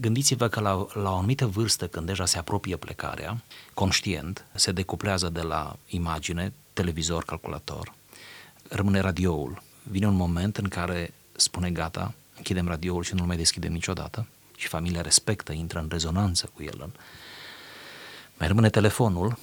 Gândiți-vă 0.00 0.48
că 0.48 0.60
la, 0.60 0.86
la 0.92 1.10
o 1.10 1.16
anumită 1.16 1.46
vârstă, 1.46 1.86
când 1.88 2.06
deja 2.06 2.26
se 2.26 2.38
apropie 2.38 2.76
plecarea, 2.76 3.42
conștient, 3.74 4.46
se 4.54 4.72
decuplează 4.72 5.28
de 5.28 5.40
la 5.40 5.76
imagine, 5.86 6.52
televizor, 6.72 7.24
calculator, 7.24 7.94
rămâne 8.68 9.00
radioul. 9.00 9.62
Vine 9.82 10.06
un 10.06 10.14
moment 10.14 10.56
în 10.56 10.68
care 10.68 11.14
spune 11.32 11.70
gata, 11.70 12.14
închidem 12.36 12.68
radioul 12.68 13.02
și 13.02 13.14
nu-l 13.14 13.26
mai 13.26 13.36
deschidem 13.36 13.72
niciodată 13.72 14.26
și 14.56 14.68
familia 14.68 15.00
respectă, 15.00 15.52
intră 15.52 15.78
în 15.78 15.88
rezonanță 15.90 16.50
cu 16.54 16.62
el. 16.62 16.90
Mai 18.38 18.48
rămâne 18.48 18.70
telefonul, 18.70 19.38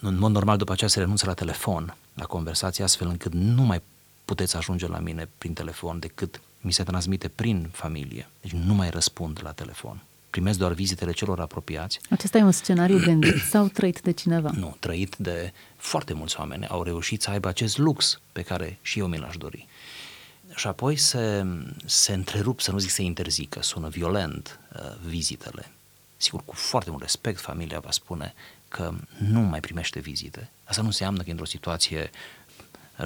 în 0.00 0.18
mod 0.18 0.32
normal 0.32 0.56
după 0.56 0.72
aceea 0.72 0.90
se 0.90 0.98
renunță 0.98 1.26
la 1.26 1.34
telefon, 1.34 1.96
la 2.14 2.24
conversație, 2.24 2.84
astfel 2.84 3.08
încât 3.08 3.32
nu 3.32 3.62
mai 3.62 3.82
puteți 4.24 4.56
ajunge 4.56 4.86
la 4.86 4.98
mine 4.98 5.28
prin 5.38 5.52
telefon 5.52 5.98
decât 5.98 6.40
mi 6.60 6.72
se 6.72 6.82
transmite 6.82 7.28
prin 7.28 7.68
familie. 7.72 8.28
Deci 8.40 8.52
nu 8.52 8.74
mai 8.74 8.90
răspund 8.90 9.40
la 9.42 9.52
telefon. 9.52 10.02
Primesc 10.30 10.58
doar 10.58 10.72
vizitele 10.72 11.12
celor 11.12 11.40
apropiați. 11.40 12.00
Acesta 12.10 12.38
e 12.38 12.42
un 12.42 12.52
scenariu 12.52 12.98
gândit 13.06 13.42
sau 13.50 13.68
trăit 13.68 14.00
de 14.00 14.10
cineva? 14.10 14.50
Nu, 14.54 14.76
trăit 14.80 15.16
de 15.16 15.52
foarte 15.76 16.12
mulți 16.12 16.38
oameni. 16.38 16.66
Au 16.66 16.82
reușit 16.82 17.22
să 17.22 17.30
aibă 17.30 17.48
acest 17.48 17.78
lux 17.78 18.20
pe 18.32 18.42
care 18.42 18.78
și 18.82 18.98
eu 18.98 19.06
mi 19.06 19.18
l-aș 19.18 19.36
dori. 19.36 19.68
Și 20.54 20.66
apoi 20.66 20.96
se, 20.96 21.46
se 21.84 22.12
întrerup, 22.12 22.60
să 22.60 22.72
nu 22.72 22.78
zic 22.78 22.90
se 22.90 23.02
interzică, 23.02 23.62
sună 23.62 23.88
violent 23.88 24.60
uh, 24.72 24.80
vizitele. 25.06 25.70
Sigur, 26.16 26.42
cu 26.44 26.54
foarte 26.54 26.90
mult 26.90 27.02
respect, 27.02 27.40
familia 27.40 27.78
va 27.78 27.90
spune 27.90 28.34
că 28.74 28.94
nu 29.18 29.40
mai 29.40 29.60
primește 29.60 30.00
vizite. 30.00 30.50
Asta 30.64 30.80
nu 30.80 30.86
înseamnă 30.86 31.18
că 31.22 31.28
e 31.28 31.30
într-o 31.30 31.46
situație 31.46 32.10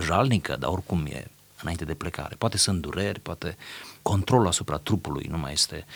jalnică, 0.00 0.56
dar 0.56 0.70
oricum 0.70 1.06
e 1.06 1.30
înainte 1.62 1.84
de 1.84 1.94
plecare. 1.94 2.34
Poate 2.34 2.56
sunt 2.56 2.80
dureri, 2.80 3.20
poate 3.20 3.56
controlul 4.02 4.46
asupra 4.46 4.76
trupului 4.76 5.26
nu 5.30 5.38
mai 5.38 5.52
este 5.52 5.86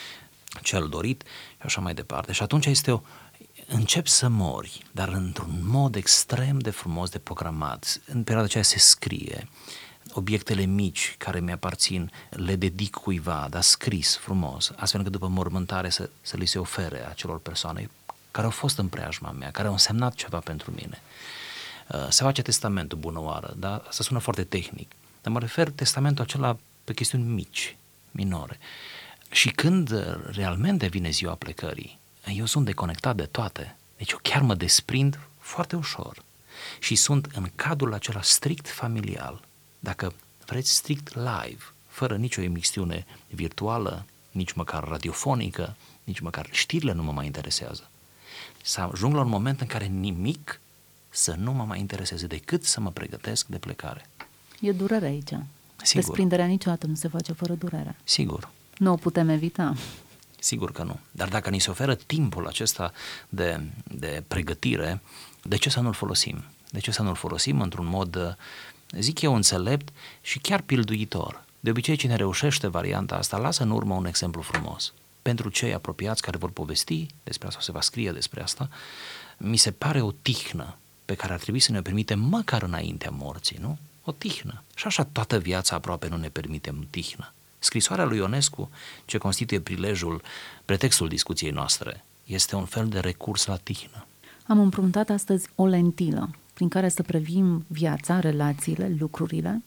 cel 0.63 0.89
dorit 0.89 1.23
și 1.51 1.63
așa 1.67 1.81
mai 1.81 1.95
departe. 1.95 2.33
Și 2.33 2.43
atunci 2.43 2.67
este 2.67 2.91
o, 2.91 3.01
încep 3.67 4.07
să 4.07 4.29
mori, 4.29 4.83
dar 4.91 5.09
într-un 5.09 5.61
mod 5.63 5.95
extrem 5.97 6.59
de 6.59 6.71
frumos 6.71 7.11
de 7.11 7.19
programat. 7.19 8.01
În 8.07 8.23
perioada 8.23 8.47
aceea 8.47 8.63
se 8.63 8.79
scrie, 8.79 9.49
obiectele 10.13 10.65
mici 10.65 11.15
care 11.19 11.41
mi-aparțin 11.41 12.11
le 12.31 12.57
dedic 12.57 12.95
cuiva, 12.95 13.47
dar 13.51 13.63
scris 13.63 14.17
frumos, 14.17 14.73
astfel 14.77 15.01
încât 15.01 15.13
după 15.13 15.29
mormântare 15.29 15.89
să, 15.89 16.11
să 16.21 16.37
li 16.37 16.47
se 16.47 16.59
ofere 16.59 17.09
acelor 17.09 17.39
persoane 17.39 17.91
care 18.33 18.47
au 18.47 18.53
fost 18.53 18.79
în 18.79 18.89
preajma 18.89 19.31
mea, 19.31 19.51
care 19.51 19.67
au 19.67 19.73
însemnat 19.73 20.15
ceva 20.15 20.39
pentru 20.39 20.71
mine. 20.71 21.03
Uh, 21.89 22.07
se 22.09 22.23
face 22.23 22.43
testamentul 22.43 22.99
bună 22.99 23.21
oară, 23.21 23.55
da? 23.57 23.83
Asta 23.89 24.03
sună 24.03 24.19
foarte 24.19 24.45
tehnic. 24.45 24.93
Dar 25.23 25.33
mă 25.33 25.39
refer 25.39 25.71
testamentul 25.71 26.25
acela 26.25 26.57
pe 26.85 26.93
chestiuni 26.93 27.25
mici, 27.25 27.77
minore. 28.11 28.59
Și 29.31 29.49
când 29.49 29.93
realmente 30.31 30.87
vine 30.87 31.11
ziua 31.11 31.35
plecării, 31.35 31.99
eu 32.35 32.47
sunt 32.47 32.65
deconectat 32.65 33.17
de 33.17 33.25
toate. 33.25 33.77
Deci 33.97 34.11
eu 34.11 34.19
chiar 34.23 34.43
mă 34.43 34.55
desprind 34.55 35.19
foarte 35.39 35.77
ușor. 35.77 36.23
Și 36.79 36.95
sunt 36.95 37.29
în 37.35 37.51
cadrul 37.55 37.95
acela 37.95 38.23
strict 38.23 38.69
familial, 38.69 39.41
dacă 39.79 40.13
vreți 40.47 40.75
strict 40.75 41.15
live, 41.15 41.63
fără 41.89 42.17
nicio 42.17 42.41
emisiune 42.41 43.07
virtuală, 43.29 44.07
nici 44.31 44.53
măcar 44.53 44.85
radiofonică, 44.85 45.77
nici 46.05 46.21
măcar 46.21 46.49
știrile 46.51 46.93
nu 46.93 47.03
mă 47.03 47.13
mai 47.13 47.27
interesează. 47.27 47.91
Să 48.63 48.81
ajung 48.81 49.15
la 49.15 49.21
un 49.21 49.29
moment 49.29 49.61
în 49.61 49.67
care 49.67 49.85
nimic 49.85 50.61
să 51.09 51.35
nu 51.39 51.53
mă 51.53 51.65
mai 51.65 51.79
intereseze 51.79 52.27
decât 52.27 52.65
să 52.65 52.81
mă 52.81 52.91
pregătesc 52.91 53.47
de 53.47 53.59
plecare. 53.59 54.07
E 54.61 54.73
durere 54.73 55.07
aici. 55.07 55.31
Sigur. 55.83 56.05
Desprinderea 56.05 56.47
niciodată 56.47 56.87
nu 56.87 56.95
se 56.95 57.09
face 57.09 57.33
fără 57.33 57.53
durere. 57.53 57.97
Sigur. 58.05 58.49
Nu 58.79 58.93
o 58.93 58.97
putem 58.97 59.29
evita. 59.29 59.75
Sigur 60.39 60.73
că 60.73 60.83
nu. 60.83 60.99
Dar 61.11 61.29
dacă 61.29 61.51
ni 61.51 61.59
se 61.59 61.71
oferă 61.71 61.95
timpul 61.95 62.47
acesta 62.47 62.93
de, 63.29 63.61
de 63.85 64.25
pregătire, 64.29 65.01
de 65.43 65.57
ce 65.57 65.71
să 65.71 65.81
nu-l 65.81 65.93
folosim? 65.93 66.45
De 66.71 66.79
ce 66.79 66.91
să 66.91 67.03
nu-l 67.03 67.15
folosim 67.15 67.61
într-un 67.61 67.87
mod, 67.87 68.37
zic 68.99 69.21
eu, 69.21 69.35
înțelept 69.35 69.93
și 70.21 70.39
chiar 70.39 70.61
pilduitor? 70.61 71.45
De 71.61 71.71
obicei, 71.71 71.97
cine 71.97 72.15
reușește 72.15 72.67
varianta 72.67 73.15
asta, 73.15 73.37
lasă 73.37 73.63
în 73.63 73.71
urmă 73.71 73.95
un 73.95 74.07
exemplu 74.07 74.41
frumos. 74.41 74.93
Pentru 75.23 75.49
cei 75.49 75.75
apropiați 75.75 76.23
care 76.23 76.37
vor 76.37 76.51
povesti 76.51 77.07
despre 77.25 77.49
asta, 77.49 77.61
se 77.61 77.73
va 77.73 77.81
scrie 77.81 78.13
despre 78.13 78.43
asta, 78.43 78.69
mi 79.39 79.57
se 79.57 79.71
pare 79.71 80.01
o 80.01 80.13
tihnă 80.13 80.77
pe 81.05 81.15
care 81.15 81.33
ar 81.33 81.41
trebui 81.41 81.61
să 81.61 81.73
ne 81.73 81.83
permitem 81.83 82.21
măcar 82.21 82.63
înaintea 82.63 83.11
morții, 83.11 83.59
nu? 83.61 83.79
O 84.05 84.13
tihnă. 84.13 84.63
Și 84.75 84.87
așa 84.87 85.05
toată 85.05 85.39
viața 85.39 85.77
aproape 85.77 86.09
nu 86.09 86.17
ne 86.17 86.29
permitem 86.29 86.87
tihnă. 86.91 87.33
Scrisoarea 87.59 88.05
lui 88.05 88.17
Ionescu, 88.17 88.71
ce 89.05 89.19
constituie 89.19 89.61
prilejul, 89.61 90.23
pretextul 90.65 91.09
discuției 91.09 91.51
noastre, 91.51 92.05
este 92.25 92.57
un 92.57 92.65
fel 92.65 92.89
de 92.89 92.99
recurs 92.99 93.47
la 93.47 93.57
tihnă. 93.57 94.07
Am 94.47 94.59
împrumutat 94.59 95.09
astăzi 95.09 95.49
o 95.55 95.67
lentilă 95.67 96.31
prin 96.55 96.69
care 96.69 96.89
să 96.89 97.03
previm 97.03 97.65
viața, 97.67 98.21
relațiile, 98.21 98.95
lucrurile, 98.99 99.63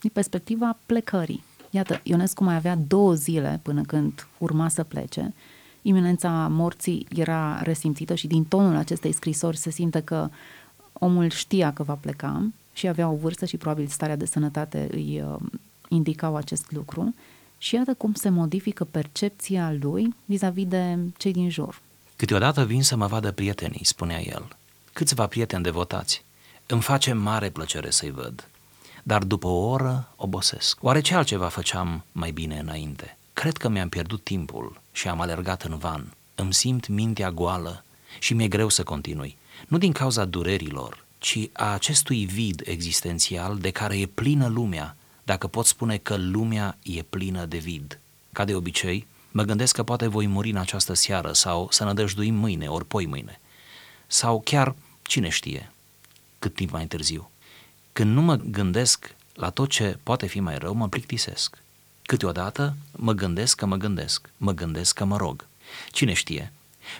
din 0.00 0.10
perspectiva 0.12 0.78
plecării. 0.86 1.44
Iată, 1.74 2.00
Ionescu 2.02 2.44
mai 2.44 2.54
avea 2.54 2.76
două 2.76 3.14
zile 3.14 3.60
până 3.62 3.82
când 3.82 4.26
urma 4.38 4.68
să 4.68 4.82
plece. 4.82 5.34
Iminența 5.82 6.48
morții 6.50 7.06
era 7.14 7.60
resimțită 7.62 8.14
și 8.14 8.26
din 8.26 8.44
tonul 8.44 8.76
acestei 8.76 9.12
scrisori 9.12 9.56
se 9.56 9.70
simte 9.70 10.00
că 10.00 10.28
omul 10.92 11.30
știa 11.30 11.72
că 11.72 11.82
va 11.82 11.94
pleca 11.94 12.46
și 12.72 12.86
avea 12.88 13.08
o 13.08 13.14
vârstă 13.14 13.44
și 13.44 13.56
probabil 13.56 13.86
starea 13.86 14.16
de 14.16 14.26
sănătate 14.26 14.88
îi 14.90 15.22
uh, 15.26 15.36
indicau 15.88 16.36
acest 16.36 16.72
lucru. 16.72 17.14
Și 17.58 17.74
iată 17.74 17.94
cum 17.94 18.14
se 18.14 18.28
modifică 18.28 18.84
percepția 18.84 19.76
lui 19.80 20.14
vis-a-vis 20.24 20.66
de 20.66 20.98
cei 21.16 21.32
din 21.32 21.50
jur. 21.50 21.80
Câteodată 22.16 22.64
vin 22.64 22.82
să 22.82 22.96
mă 22.96 23.06
vadă 23.06 23.32
prietenii, 23.32 23.84
spunea 23.84 24.20
el. 24.20 24.48
Câțiva 24.92 25.26
prieteni 25.26 25.62
devotați. 25.62 26.24
Îmi 26.66 26.82
face 26.82 27.12
mare 27.12 27.50
plăcere 27.50 27.90
să-i 27.90 28.10
văd. 28.10 28.48
Dar 29.06 29.22
după 29.22 29.46
o 29.46 29.68
oră 29.68 30.12
obosesc. 30.16 30.82
Oare 30.82 31.00
ce 31.00 31.14
altceva 31.14 31.48
făceam 31.48 32.04
mai 32.12 32.30
bine 32.30 32.58
înainte? 32.58 33.16
Cred 33.32 33.56
că 33.56 33.68
mi-am 33.68 33.88
pierdut 33.88 34.24
timpul 34.24 34.80
și 34.92 35.08
am 35.08 35.20
alergat 35.20 35.62
în 35.62 35.78
van. 35.78 36.12
Îmi 36.34 36.54
simt 36.54 36.88
mintea 36.88 37.30
goală 37.30 37.84
și 38.18 38.34
mi-e 38.34 38.48
greu 38.48 38.68
să 38.68 38.82
continui. 38.82 39.36
Nu 39.68 39.78
din 39.78 39.92
cauza 39.92 40.24
durerilor, 40.24 41.04
ci 41.18 41.38
a 41.52 41.72
acestui 41.72 42.24
vid 42.24 42.62
existențial 42.64 43.58
de 43.58 43.70
care 43.70 43.98
e 43.98 44.06
plină 44.06 44.46
lumea, 44.46 44.96
dacă 45.24 45.46
pot 45.46 45.66
spune 45.66 45.96
că 45.96 46.16
lumea 46.16 46.78
e 46.82 47.02
plină 47.02 47.44
de 47.44 47.58
vid. 47.58 48.00
Ca 48.32 48.44
de 48.44 48.54
obicei, 48.54 49.06
mă 49.30 49.42
gândesc 49.42 49.74
că 49.74 49.82
poate 49.82 50.06
voi 50.06 50.26
muri 50.26 50.50
în 50.50 50.56
această 50.56 50.94
seară 50.94 51.32
sau 51.32 51.68
să 51.70 51.84
nădăjduim 51.84 52.34
mâine 52.34 52.66
ori 52.66 52.84
poi 52.84 53.06
mâine. 53.06 53.40
Sau 54.06 54.40
chiar, 54.40 54.74
cine 55.02 55.28
știe, 55.28 55.72
cât 56.38 56.54
timp 56.54 56.70
mai 56.70 56.86
târziu. 56.86 57.30
Când 57.94 58.14
nu 58.14 58.22
mă 58.22 58.36
gândesc 58.36 59.14
la 59.34 59.50
tot 59.50 59.68
ce 59.68 59.98
poate 60.02 60.26
fi 60.26 60.40
mai 60.40 60.58
rău, 60.58 60.74
mă 60.74 60.88
plictisesc. 60.88 61.58
Câteodată 62.02 62.76
mă 62.92 63.12
gândesc 63.12 63.56
că 63.56 63.66
mă 63.66 63.76
gândesc, 63.76 64.30
mă 64.36 64.52
gândesc 64.52 64.94
că 64.94 65.04
mă 65.04 65.16
rog. 65.16 65.46
Cine 65.90 66.12
știe, 66.12 66.52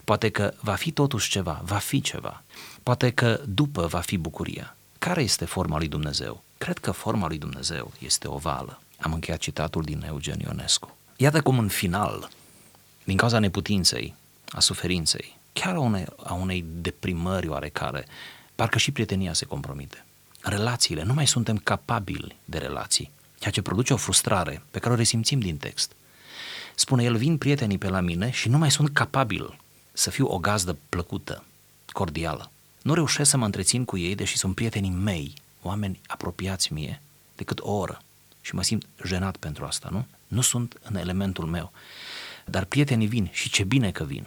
poate 0.05 0.29
că 0.29 0.55
va 0.61 0.75
fi 0.75 0.91
totuși 0.91 1.31
ceva, 1.31 1.61
va 1.65 1.77
fi 1.77 2.01
ceva. 2.01 2.43
Poate 2.83 3.11
că 3.11 3.41
după 3.47 3.87
va 3.87 4.01
fi 4.01 4.19
bucuria. 4.19 4.77
Care 4.99 5.23
este 5.23 5.45
forma 5.45 5.79
lui 5.79 5.89
Dumnezeu? 5.89 6.43
Cred 6.59 6.79
că 6.79 6.91
forma 6.91 7.27
lui 7.27 7.39
Dumnezeu 7.39 7.93
este 7.99 8.29
ovală. 8.29 8.81
Am 8.99 9.13
încheiat 9.13 9.41
citatul 9.41 9.83
din 9.83 10.05
Eugen 10.07 10.41
Ionescu. 10.41 10.97
Iată 11.17 11.43
cum 11.43 11.59
în 11.59 11.69
final, 11.69 12.31
din 13.05 13.17
cauza 13.17 13.39
neputinței, 13.39 14.15
a 14.49 14.61
suferinței, 14.61 15.37
chiar 15.53 15.75
a 15.75 15.81
unei, 15.81 16.07
a 16.25 16.33
unei 16.33 16.65
deprimări 16.81 17.49
oarecare, 17.49 18.07
parcă 18.55 18.79
și 18.79 18.93
prietenia 18.93 19.33
se 19.33 19.45
compromite. 19.45 20.05
Relațiile, 20.47 21.03
nu 21.03 21.15
mai 21.15 21.27
suntem 21.27 21.59
capabili 21.59 22.37
de 22.45 22.59
relații, 22.59 23.11
ceea 23.39 23.53
ce 23.53 23.63
produce 23.63 23.93
o 23.93 23.97
frustrare 23.97 24.63
pe 24.71 24.79
care 24.79 24.93
o 24.93 24.97
resimțim 24.97 25.39
din 25.39 25.57
text. 25.57 25.93
Spune 26.75 27.03
el, 27.03 27.17
vin 27.17 27.39
prietenii 27.39 27.79
pe 27.79 27.89
la 27.89 28.01
mine 28.01 28.31
și 28.31 28.49
nu 28.49 28.59
mai 28.59 28.71
sunt 28.71 28.89
capabil 28.89 29.59
să 29.93 30.11
fiu 30.11 30.27
o 30.27 30.39
gazdă 30.39 30.77
plăcută, 30.89 31.45
cordială. 31.93 32.51
Nu 32.83 32.95
reușesc 32.95 33.31
să 33.31 33.37
mă 33.37 33.45
întrețin 33.45 33.85
cu 33.85 33.97
ei, 33.97 34.15
deși 34.15 34.37
sunt 34.37 34.55
prietenii 34.55 34.91
mei, 34.91 35.35
oameni 35.63 36.01
apropiați 36.07 36.73
mie, 36.73 37.01
decât 37.37 37.61
o 37.61 37.73
oră. 37.73 38.03
Și 38.41 38.55
mă 38.55 38.63
simt 38.63 38.87
jenat 39.05 39.37
pentru 39.37 39.65
asta, 39.65 39.89
nu? 39.91 40.07
Nu 40.29 40.41
sunt 40.41 40.79
în 40.83 40.97
elementul 40.97 41.47
meu. 41.47 41.73
Dar 42.45 42.65
prietenii 42.65 43.07
vin 43.07 43.29
și 43.33 43.51
ce 43.51 43.65
bine 43.65 43.91
că 43.91 44.05
vin. 44.05 44.27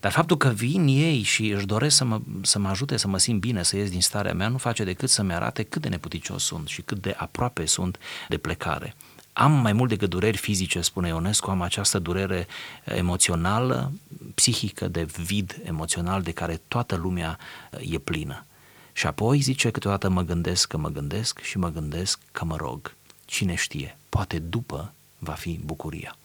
Dar 0.00 0.12
faptul 0.12 0.36
că 0.36 0.48
vin 0.48 0.86
ei 0.86 1.22
și 1.22 1.48
își 1.48 1.66
doresc 1.66 1.96
să 1.96 2.04
mă, 2.04 2.20
să 2.42 2.58
mă 2.58 2.68
ajute 2.68 2.96
să 2.96 3.08
mă 3.08 3.18
simt 3.18 3.40
bine, 3.40 3.62
să 3.62 3.76
ies 3.76 3.90
din 3.90 4.00
starea 4.00 4.34
mea, 4.34 4.48
nu 4.48 4.58
face 4.58 4.84
decât 4.84 5.10
să-mi 5.10 5.32
arate 5.32 5.62
cât 5.62 5.82
de 5.82 5.88
neputicios 5.88 6.44
sunt 6.44 6.68
și 6.68 6.82
cât 6.82 7.00
de 7.00 7.14
aproape 7.18 7.64
sunt 7.64 7.98
de 8.28 8.36
plecare. 8.36 8.94
Am 9.32 9.52
mai 9.52 9.72
mult 9.72 9.88
decât 9.88 10.10
dureri 10.10 10.36
fizice, 10.36 10.80
spune 10.80 11.08
Ionescu, 11.08 11.50
am 11.50 11.62
această 11.62 11.98
durere 11.98 12.46
emoțională, 12.84 13.92
psihică, 14.34 14.88
de 14.88 15.02
vid 15.02 15.60
emoțional 15.64 16.22
de 16.22 16.32
care 16.32 16.60
toată 16.68 16.94
lumea 16.94 17.38
e 17.80 17.98
plină. 17.98 18.44
Și 18.92 19.06
apoi 19.06 19.38
zice 19.38 19.70
câteodată 19.70 20.08
mă 20.08 20.22
gândesc 20.22 20.68
că 20.68 20.76
mă 20.76 20.88
gândesc 20.88 21.40
și 21.40 21.58
mă 21.58 21.70
gândesc 21.70 22.18
că 22.32 22.44
mă 22.44 22.56
rog. 22.56 22.94
Cine 23.24 23.54
știe, 23.54 23.98
poate 24.08 24.38
după 24.38 24.92
va 25.18 25.32
fi 25.32 25.60
bucuria. 25.64 26.16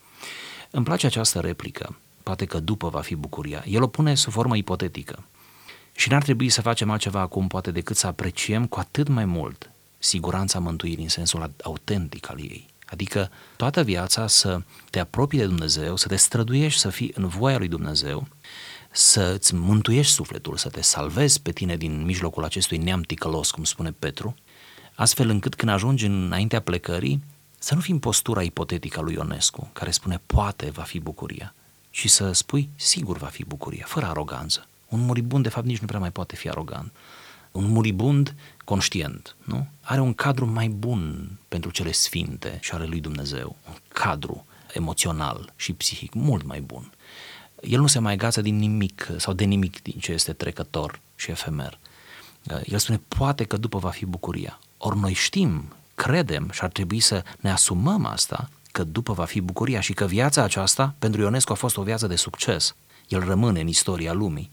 Îmi 0.72 0.86
place 0.86 1.06
această 1.06 1.40
replică, 1.40 1.96
poate 2.24 2.46
că 2.46 2.60
după 2.60 2.90
va 2.90 3.02
fi 3.02 3.16
bucuria. 3.16 3.64
El 3.68 3.82
o 3.82 3.88
pune 3.88 4.16
sub 4.16 4.32
formă 4.32 4.58
ipotetică. 4.58 5.24
Și 5.92 6.10
n-ar 6.10 6.24
trebui 6.24 6.50
să 6.50 6.62
facem 6.62 6.90
altceva 6.90 7.20
acum, 7.20 7.48
poate 7.48 7.72
decât 7.72 7.98
să 7.98 8.08
apreciem 8.08 8.66
cu 8.66 8.80
atât 8.80 9.08
mai 9.08 9.26
mult 9.26 9.72
siguranța 9.98 10.60
mântuirii 10.60 11.04
în 11.04 11.10
sensul 11.10 11.52
autentic 11.64 12.30
al 12.30 12.40
ei. 12.40 12.68
Adică 12.86 13.32
toată 13.56 13.84
viața 13.84 14.28
să 14.28 14.62
te 14.90 15.00
apropii 15.00 15.40
de 15.40 15.46
Dumnezeu, 15.46 15.96
să 15.96 16.08
te 16.08 16.16
străduiești 16.16 16.80
să 16.80 16.90
fii 16.90 17.12
în 17.16 17.28
voia 17.28 17.58
lui 17.58 17.68
Dumnezeu, 17.68 18.28
să 18.92 19.34
îți 19.36 19.56
mântuiești 19.56 20.14
sufletul, 20.14 20.58
să 20.58 20.70
te 20.70 20.82
salvezi 20.82 21.42
pe 21.42 21.52
tine 21.52 21.78
din 21.78 22.06
mijlocul 22.06 22.44
acestui 22.44 22.78
neam 22.78 23.02
ticălos, 23.02 23.52
cum 23.52 23.64
spune 23.64 23.92
Petru, 23.92 24.36
astfel 24.96 25.30
încât 25.30 25.56
când 25.56 25.72
ajungi 25.72 26.06
înaintea 26.06 26.60
plecării, 26.60 27.24
să 27.60 27.76
nu 27.76 27.82
fii 27.82 27.94
în 27.94 28.00
postura 28.00 28.42
ipotetică 28.42 29.00
a 29.00 29.02
lui 29.02 29.14
Ionescu, 29.14 29.70
care 29.74 29.92
spune 29.92 30.22
poate 30.26 30.70
va 30.70 30.84
fi 30.84 31.00
bucuria, 31.00 31.54
ci 31.90 32.10
să 32.10 32.32
spui 32.32 32.70
sigur 32.76 33.18
va 33.18 33.28
fi 33.28 33.44
bucuria, 33.46 33.86
fără 33.88 34.06
aroganță. 34.06 34.68
Un 34.90 35.00
muribund, 35.00 35.44
de 35.44 35.50
fapt, 35.50 35.66
nici 35.66 35.80
nu 35.80 35.88
prea 35.88 36.00
mai 36.00 36.12
poate 36.12 36.36
fi 36.36 36.50
arogant. 36.50 36.92
Un 37.52 37.68
muribund 37.68 38.36
conștient, 38.64 39.36
nu? 39.44 39.68
Are 39.82 40.02
un 40.02 40.14
cadru 40.14 40.46
mai 40.46 40.68
bun 40.68 41.32
pentru 41.48 41.72
cele 41.72 41.92
sfinte 41.92 42.58
și 42.62 42.72
ale 42.72 42.86
lui 42.86 43.00
Dumnezeu, 43.00 43.56
un 43.68 43.76
cadru 43.88 44.46
emoțional 44.74 45.54
și 45.56 45.74
psihic 45.74 46.14
mult 46.14 46.44
mai 46.44 46.62
bun. 46.62 46.92
El 47.62 47.80
nu 47.80 47.88
se 47.88 48.00
mai 48.00 48.14
agață 48.14 48.42
din 48.42 48.58
nimic 48.58 49.08
sau 49.18 49.34
de 49.34 49.44
nimic 49.44 49.82
din 49.82 50.00
ce 50.00 50.12
este 50.12 50.34
trecător 50.34 51.00
și 51.16 51.32
efemer. 51.32 51.80
El 52.66 52.78
spune, 52.78 53.02
poate 53.08 53.44
că 53.44 53.58
după 53.58 53.78
va 53.78 53.90
fi 53.90 54.06
bucuria. 54.06 54.60
Ori 54.78 55.00
noi 55.00 55.14
știm, 55.14 55.74
credem 55.96 56.50
și 56.52 56.64
ar 56.64 56.70
trebui 56.70 57.00
să 57.00 57.24
ne 57.40 57.52
asumăm 57.52 58.06
asta, 58.06 58.50
că 58.80 58.86
după 58.86 59.14
va 59.14 59.26
fi 59.26 59.42
bucuria 59.42 59.80
și 59.80 59.94
că 59.94 60.06
viața 60.06 60.44
aceasta 60.44 60.96
pentru 61.00 61.22
Ionescu 61.22 61.52
a 61.52 61.56
fost 61.56 61.78
o 61.78 61.84
viață 61.84 62.08
de 62.08 62.16
succes. 62.16 62.76
El 63.08 63.20
rămâne 63.20 63.60
în 63.60 63.68
istoria 63.68 64.14
lumii 64.14 64.50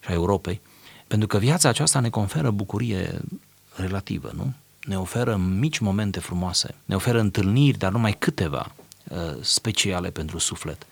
și 0.00 0.10
a 0.10 0.12
Europei, 0.12 0.60
pentru 1.06 1.28
că 1.28 1.38
viața 1.38 1.68
aceasta 1.68 2.00
ne 2.00 2.08
conferă 2.08 2.50
bucurie 2.50 3.20
relativă, 3.74 4.30
nu? 4.34 4.52
Ne 4.84 4.98
oferă 4.98 5.36
mici 5.36 5.78
momente 5.78 6.20
frumoase, 6.20 6.74
ne 6.84 6.94
oferă 6.94 7.20
întâlniri, 7.20 7.78
dar 7.78 7.92
numai 7.92 8.16
câteva 8.18 8.72
uh, 9.08 9.18
speciale 9.40 10.10
pentru 10.10 10.38
suflet. 10.38 10.86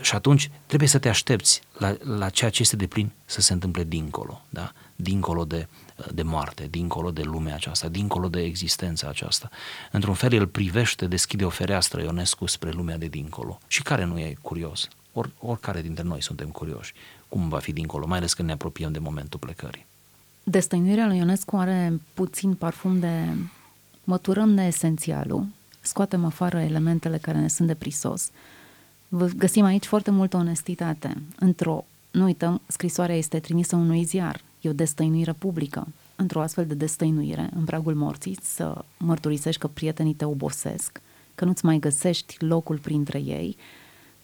Și 0.00 0.14
atunci 0.14 0.50
trebuie 0.66 0.88
să 0.88 0.98
te 0.98 1.08
aștepți 1.08 1.62
la, 1.78 1.96
la 2.02 2.28
ceea 2.28 2.50
ce 2.50 2.62
este 2.62 2.76
de 2.76 2.86
plin 2.86 3.10
să 3.24 3.40
se 3.40 3.52
întâmple 3.52 3.84
dincolo, 3.84 4.42
da? 4.48 4.72
dincolo 4.96 5.44
de, 5.44 5.68
de 6.12 6.22
moarte, 6.22 6.66
dincolo 6.70 7.10
de 7.10 7.22
lumea 7.22 7.54
aceasta, 7.54 7.88
dincolo 7.88 8.28
de 8.28 8.40
existența 8.40 9.08
aceasta. 9.08 9.50
Într-un 9.90 10.14
fel, 10.14 10.32
el 10.32 10.46
privește, 10.46 11.06
deschide 11.06 11.44
o 11.44 11.48
fereastră 11.48 12.02
Ionescu 12.02 12.46
spre 12.46 12.70
lumea 12.70 12.98
de 12.98 13.06
dincolo. 13.06 13.58
Și 13.66 13.82
care 13.82 14.04
nu 14.04 14.18
e 14.18 14.36
curios? 14.42 14.88
Or, 15.12 15.30
oricare 15.38 15.82
dintre 15.82 16.02
noi 16.02 16.22
suntem 16.22 16.48
curioși. 16.48 16.94
Cum 17.28 17.48
va 17.48 17.58
fi 17.58 17.72
dincolo, 17.72 18.06
mai 18.06 18.18
ales 18.18 18.34
când 18.34 18.48
ne 18.48 18.54
apropiem 18.54 18.92
de 18.92 18.98
momentul 18.98 19.38
plecării. 19.38 19.86
Destăinuirea 20.42 21.06
lui 21.06 21.16
Ionescu 21.16 21.56
are 21.56 22.00
puțin 22.14 22.54
parfum 22.54 22.98
de 22.98 23.36
măturăm 24.04 24.50
neesențialul, 24.50 25.46
scoatem 25.80 26.24
afară 26.24 26.60
elementele 26.60 27.18
care 27.18 27.38
ne 27.38 27.48
sunt 27.48 27.68
de 27.68 27.74
prisos, 27.74 28.30
găsim 29.36 29.64
aici 29.64 29.86
foarte 29.86 30.10
multă 30.10 30.36
onestitate. 30.36 31.22
Într-o, 31.38 31.84
nu 32.10 32.24
uităm, 32.24 32.60
scrisoarea 32.66 33.16
este 33.16 33.38
trimisă 33.38 33.76
unui 33.76 34.04
ziar, 34.04 34.40
e 34.60 34.68
o 34.68 34.72
destăinuire 34.72 35.32
publică. 35.32 35.86
Într-o 36.16 36.40
astfel 36.40 36.66
de 36.66 36.74
destăinuire, 36.74 37.50
în 37.56 37.64
pragul 37.64 37.94
morții, 37.94 38.38
să 38.42 38.84
mărturisești 38.96 39.60
că 39.60 39.66
prietenii 39.66 40.14
te 40.14 40.24
obosesc 40.24 41.00
că 41.34 41.44
nu-ți 41.44 41.64
mai 41.64 41.78
găsești 41.78 42.44
locul 42.44 42.78
printre 42.78 43.18
ei. 43.18 43.56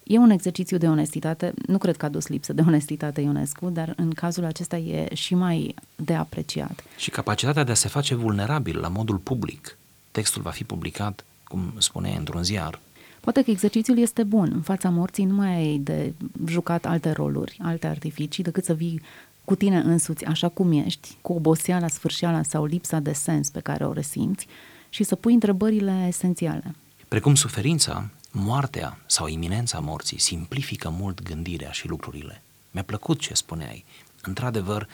E 0.03 0.19
un 0.19 0.31
exercițiu 0.31 0.77
de 0.77 0.89
onestitate, 0.89 1.53
nu 1.67 1.79
cred 1.79 1.97
că 1.97 2.05
a 2.05 2.09
dus 2.09 2.27
lipsă 2.27 2.53
de 2.53 2.63
onestitate 2.67 3.21
Ionescu, 3.21 3.69
dar 3.69 3.93
în 3.97 4.11
cazul 4.11 4.45
acesta 4.45 4.77
e 4.77 5.15
și 5.15 5.35
mai 5.35 5.75
de 5.97 6.15
apreciat. 6.15 6.85
Și 6.97 7.11
capacitatea 7.11 7.65
de 7.65 7.71
a 7.71 7.75
se 7.75 7.89
face 7.89 8.15
vulnerabil 8.15 8.79
la 8.79 8.89
modul 8.89 9.17
public. 9.17 9.79
Textul 10.11 10.43
va 10.43 10.51
fi 10.51 10.65
publicat, 10.65 11.25
cum 11.45 11.75
spunea, 11.79 12.19
într-un 12.19 12.43
ziar. 12.43 12.81
Poate 13.21 13.43
că 13.43 13.51
exercițiul 13.51 13.99
este 13.99 14.23
bun. 14.23 14.51
În 14.55 14.61
fața 14.61 14.89
morții 14.89 15.25
nu 15.25 15.35
mai 15.35 15.55
ai 15.55 15.79
de 15.79 16.13
jucat 16.47 16.87
alte 16.87 17.11
roluri, 17.11 17.59
alte 17.63 17.87
artificii, 17.87 18.45
decât 18.45 18.65
să 18.65 18.75
vii 18.75 19.01
cu 19.47 19.55
tine 19.55 19.79
însuți 19.79 20.25
așa 20.25 20.49
cum 20.49 20.73
ești, 20.73 21.17
cu 21.21 21.33
oboseala, 21.33 21.89
sfârșeala 21.89 22.43
sau 22.43 22.65
lipsa 22.65 22.99
de 22.99 23.13
sens 23.13 23.51
pe 23.51 23.61
care 23.61 23.87
o 23.87 23.93
resimți 23.93 24.47
și 24.89 25.05
să 25.05 25.15
pui 25.15 25.33
întrebările 25.33 26.05
esențiale. 26.07 26.75
Precum 27.09 27.35
suferința, 27.35 28.09
moartea 28.31 28.99
sau 29.07 29.27
iminența 29.27 29.79
morții 29.79 30.21
simplifică 30.21 30.89
mult 30.89 31.23
gândirea 31.23 31.71
și 31.71 31.89
lucrurile. 31.89 32.43
Mi-a 32.71 32.83
plăcut 32.83 33.21
ce 33.21 33.35
spuneai. 33.35 33.85
Într-adevăr, 34.23 34.89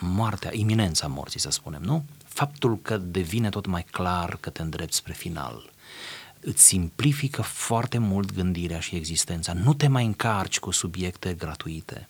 moartea, 0.00 0.50
iminența 0.54 1.06
morții, 1.06 1.40
să 1.40 1.50
spunem, 1.50 1.82
nu? 1.82 2.04
Faptul 2.24 2.78
că 2.82 2.96
devine 2.96 3.48
tot 3.48 3.66
mai 3.66 3.82
clar 3.90 4.36
că 4.40 4.50
te 4.50 4.62
îndrepți 4.62 4.96
spre 4.96 5.12
final, 5.12 5.70
îți 6.40 6.62
simplifică 6.62 7.42
foarte 7.42 7.98
mult 7.98 8.32
gândirea 8.32 8.80
și 8.80 8.96
existența. 8.96 9.52
Nu 9.52 9.74
te 9.74 9.88
mai 9.88 10.04
încarci 10.04 10.58
cu 10.58 10.70
subiecte 10.70 11.34
gratuite 11.34 12.08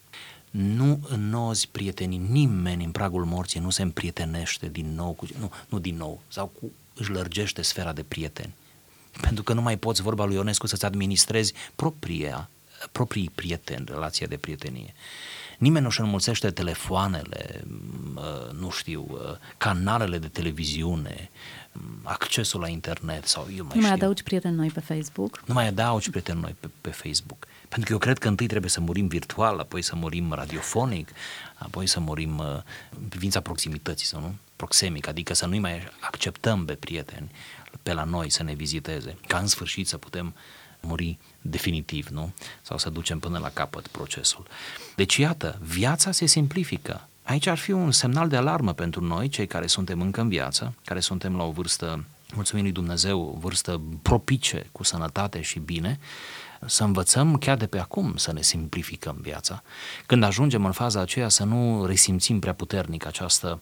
nu 0.50 1.00
înnozi 1.09 1.69
prietenii, 1.69 2.19
nimeni 2.19 2.85
în 2.85 2.90
pragul 2.90 3.25
morții 3.25 3.61
nu 3.61 3.71
se 3.71 3.83
împrietenește 3.83 4.69
din 4.69 4.95
nou, 4.95 5.12
cu, 5.12 5.26
nu, 5.38 5.52
nu 5.69 5.78
din 5.78 5.97
nou, 5.97 6.21
sau 6.28 6.47
cu, 6.47 6.73
își 6.95 7.11
lărgește 7.11 7.62
sfera 7.62 7.93
de 7.93 8.02
prieteni. 8.02 8.55
Pentru 9.21 9.43
că 9.43 9.52
nu 9.52 9.62
mai 9.62 9.76
poți, 9.76 10.02
vorba 10.02 10.25
lui 10.25 10.35
Ionescu, 10.35 10.67
să-ți 10.67 10.85
administrezi 10.85 11.52
propria, 11.75 12.50
proprii 12.93 13.31
prieteni, 13.35 13.85
relația 13.88 14.26
de 14.26 14.37
prietenie. 14.37 14.95
Nimeni 15.58 15.82
nu 15.82 15.88
își 15.88 16.00
înmulțește 16.00 16.50
telefoanele, 16.50 17.64
nu 18.58 18.70
știu, 18.70 19.18
canalele 19.56 20.18
de 20.18 20.28
televiziune, 20.28 21.30
accesul 22.02 22.60
la 22.60 22.68
internet 22.68 23.26
sau 23.26 23.46
eu 23.56 23.64
mai 23.64 23.64
Nu 23.64 23.68
știu. 23.68 23.80
mai 23.80 23.90
adaugi 23.90 24.22
prieteni 24.22 24.54
noi 24.54 24.70
pe 24.70 24.80
Facebook? 24.80 25.42
Nu 25.46 25.54
mai 25.54 25.66
adaugi 25.66 26.10
prieteni 26.10 26.40
noi 26.40 26.56
pe, 26.60 26.68
pe 26.80 26.90
Facebook. 26.90 27.46
Pentru 27.68 27.86
că 27.86 27.92
eu 27.92 27.98
cred 27.98 28.18
că 28.18 28.28
întâi 28.28 28.46
trebuie 28.46 28.70
să 28.70 28.80
murim 28.80 29.06
virtual, 29.06 29.58
apoi 29.58 29.82
să 29.82 29.96
murim 29.96 30.32
radiofonic, 30.32 31.08
apoi 31.54 31.86
să 31.86 32.00
murim 32.00 32.38
uh, 32.38 32.46
în 33.00 33.06
privința 33.08 33.40
proximității, 33.40 34.06
sau 34.06 34.20
nu? 34.20 34.34
Proxemic, 34.56 35.08
adică 35.08 35.34
să 35.34 35.46
nu-i 35.46 35.58
mai 35.58 35.88
acceptăm 36.00 36.64
pe 36.64 36.74
prieteni 36.74 37.30
pe 37.82 37.92
la 37.92 38.04
noi 38.04 38.30
să 38.30 38.42
ne 38.42 38.54
viziteze, 38.54 39.16
ca 39.26 39.38
în 39.38 39.46
sfârșit 39.46 39.88
să 39.88 39.98
putem 39.98 40.34
muri 40.80 41.18
definitiv, 41.40 42.08
nu? 42.08 42.32
Sau 42.62 42.78
să 42.78 42.90
ducem 42.90 43.18
până 43.18 43.38
la 43.38 43.50
capăt 43.50 43.87
procesul. 43.87 44.47
Deci, 44.97 45.16
iată, 45.16 45.58
viața 45.62 46.12
se 46.12 46.26
simplifică. 46.26 47.08
Aici 47.23 47.47
ar 47.47 47.58
fi 47.58 47.70
un 47.70 47.90
semnal 47.90 48.28
de 48.28 48.37
alarmă 48.37 48.73
pentru 48.73 49.04
noi, 49.04 49.28
cei 49.28 49.47
care 49.47 49.66
suntem 49.66 50.00
încă 50.00 50.20
în 50.20 50.28
viață, 50.28 50.75
care 50.85 51.00
suntem 51.00 51.37
la 51.37 51.42
o 51.44 51.50
vârstă, 51.50 52.04
mulțumim 52.35 52.64
lui 52.64 52.73
Dumnezeu, 52.73 53.20
o 53.20 53.38
vârstă 53.38 53.80
propice, 54.02 54.66
cu 54.73 54.85
sănătate 54.85 55.40
și 55.40 55.58
bine, 55.58 55.99
să 56.66 56.85
învățăm 56.85 57.37
chiar 57.37 57.56
de 57.56 57.66
pe 57.66 57.78
acum 57.78 58.16
să 58.16 58.32
ne 58.32 58.42
simplificăm 58.42 59.18
viața. 59.20 59.62
Când 60.06 60.23
ajungem 60.23 60.64
în 60.64 60.73
faza 60.73 61.00
aceea 61.00 61.28
să 61.28 61.44
nu 61.44 61.87
resimțim 61.87 62.38
prea 62.38 62.52
puternic 62.52 63.06
această, 63.06 63.61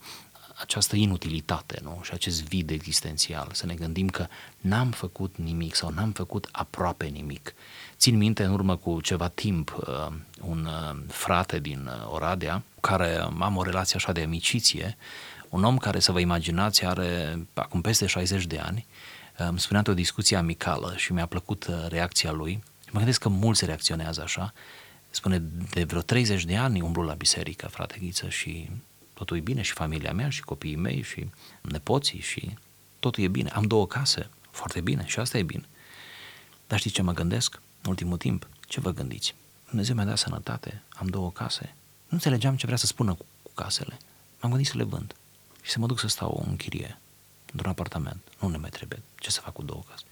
această 0.61 0.97
inutilitate 0.97 1.81
nu? 1.83 2.01
și 2.03 2.13
acest 2.13 2.43
vid 2.43 2.71
existențial, 2.71 3.49
să 3.53 3.67
ne 3.67 3.75
gândim 3.75 4.09
că 4.09 4.27
n-am 4.61 4.91
făcut 4.91 5.35
nimic 5.37 5.75
sau 5.75 5.91
n-am 5.91 6.13
făcut 6.13 6.49
aproape 6.53 7.07
nimic. 7.07 7.55
Țin 7.97 8.17
minte 8.17 8.45
în 8.45 8.53
urmă 8.53 8.77
cu 8.77 9.01
ceva 9.01 9.29
timp 9.29 9.77
uh, 9.81 10.13
un 10.41 10.65
uh, 10.65 10.97
frate 11.09 11.59
din 11.59 11.87
uh, 11.87 12.13
Oradea, 12.13 12.63
cu 12.75 12.81
care 12.81 13.17
am 13.39 13.57
o 13.57 13.63
relație 13.63 13.97
așa 13.97 14.13
de 14.13 14.23
amiciție, 14.23 14.97
un 15.49 15.65
om 15.65 15.79
care, 15.79 15.99
să 15.99 16.13
vă 16.13 16.21
imaginați, 16.21 16.85
are 16.85 17.39
acum 17.55 17.81
peste 17.81 18.07
60 18.07 18.45
de 18.47 18.59
ani, 18.59 18.87
îmi 19.37 19.61
spunea 19.61 19.83
o 19.87 19.95
discuție 19.95 20.37
amicală 20.37 20.95
și 20.97 21.13
mi-a 21.13 21.27
plăcut 21.27 21.69
reacția 21.89 22.33
lui 22.33 22.63
Mă 22.91 23.03
gândesc 23.03 23.21
că 23.21 23.29
mulți 23.29 23.65
reacționează 23.65 24.23
așa. 24.23 24.53
Spune, 25.11 25.43
de 25.71 25.85
vreo 25.85 26.01
30 26.01 26.45
de 26.45 26.57
ani 26.57 26.81
umblu 26.81 27.03
la 27.03 27.15
biserică, 27.15 27.67
frate 27.67 27.97
Ghiță, 28.01 28.29
și 28.29 28.71
totul 29.19 29.37
e 29.37 29.41
bine, 29.41 29.63
și 29.63 29.73
familia 29.73 30.13
mea, 30.13 30.29
și 30.29 30.43
copiii 30.43 30.77
mei, 30.77 31.03
și 31.03 31.31
nepoții, 31.61 32.21
și 32.21 32.55
totul 33.01 33.23
e 33.23 33.29
bine. 33.29 33.51
Am 33.51 33.63
două 33.63 33.87
case, 33.87 34.31
foarte 34.51 34.81
bine, 34.81 35.07
și 35.07 35.19
asta 35.19 35.39
e 35.39 35.43
bine. 35.43 35.65
Dar 36.67 36.79
știți 36.79 36.95
ce 36.95 37.03
mă 37.03 37.13
gândesc 37.13 37.61
în 37.83 37.91
ultimul 37.91 38.17
timp? 38.17 38.49
Ce 38.67 38.81
vă 38.81 38.93
gândiți? 38.93 39.35
Dumnezeu 39.69 39.95
mi-a 39.95 40.05
dat 40.05 40.19
sănătate, 40.19 40.83
am 40.89 41.07
două 41.07 41.31
case. 41.31 41.75
Nu 42.03 42.09
înțelegeam 42.11 42.57
ce 42.57 42.67
vrea 42.67 42.79
să 42.79 42.87
spună 42.87 43.15
cu, 43.15 43.25
cu 43.43 43.51
casele. 43.55 43.99
M-am 44.41 44.51
gândit 44.51 44.69
să 44.69 44.77
le 44.77 44.83
vând 44.83 45.15
și 45.63 45.71
să 45.71 45.79
mă 45.79 45.87
duc 45.87 45.99
să 45.99 46.07
stau 46.07 46.45
în 46.49 46.57
chirie, 46.57 46.99
într-un 47.53 47.71
apartament. 47.71 48.21
Nu 48.41 48.49
ne 48.49 48.57
mai 48.57 48.71
trebuie. 48.71 49.03
Ce 49.19 49.31
să 49.31 49.41
fac 49.41 49.53
cu 49.53 49.63
două 49.63 49.83
case? 49.89 50.05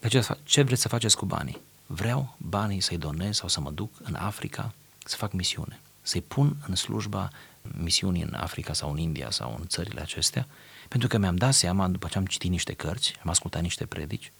Dar 0.00 0.10
ce, 0.10 0.36
ce 0.42 0.62
vreți 0.62 0.80
să 0.80 0.88
faceți 0.88 1.16
cu 1.16 1.24
banii? 1.24 1.60
vreau 1.92 2.34
banii 2.36 2.80
să-i 2.80 2.98
donez 2.98 3.36
sau 3.36 3.48
să 3.48 3.60
mă 3.60 3.70
duc 3.70 3.90
în 4.02 4.14
Africa 4.14 4.72
să 5.04 5.16
fac 5.16 5.32
misiune, 5.32 5.80
să-i 6.02 6.20
pun 6.20 6.56
în 6.68 6.74
slujba 6.74 7.30
misiunii 7.76 8.22
în 8.22 8.34
Africa 8.34 8.72
sau 8.72 8.90
în 8.90 8.98
India 8.98 9.30
sau 9.30 9.56
în 9.60 9.66
țările 9.66 10.00
acestea, 10.00 10.46
pentru 10.88 11.08
că 11.08 11.18
mi-am 11.18 11.36
dat 11.36 11.54
seama, 11.54 11.88
după 11.88 12.08
ce 12.08 12.18
am 12.18 12.26
citit 12.26 12.50
niște 12.50 12.72
cărți, 12.72 13.14
am 13.24 13.30
ascultat 13.30 13.62
niște 13.62 13.86
predici, 13.86 14.32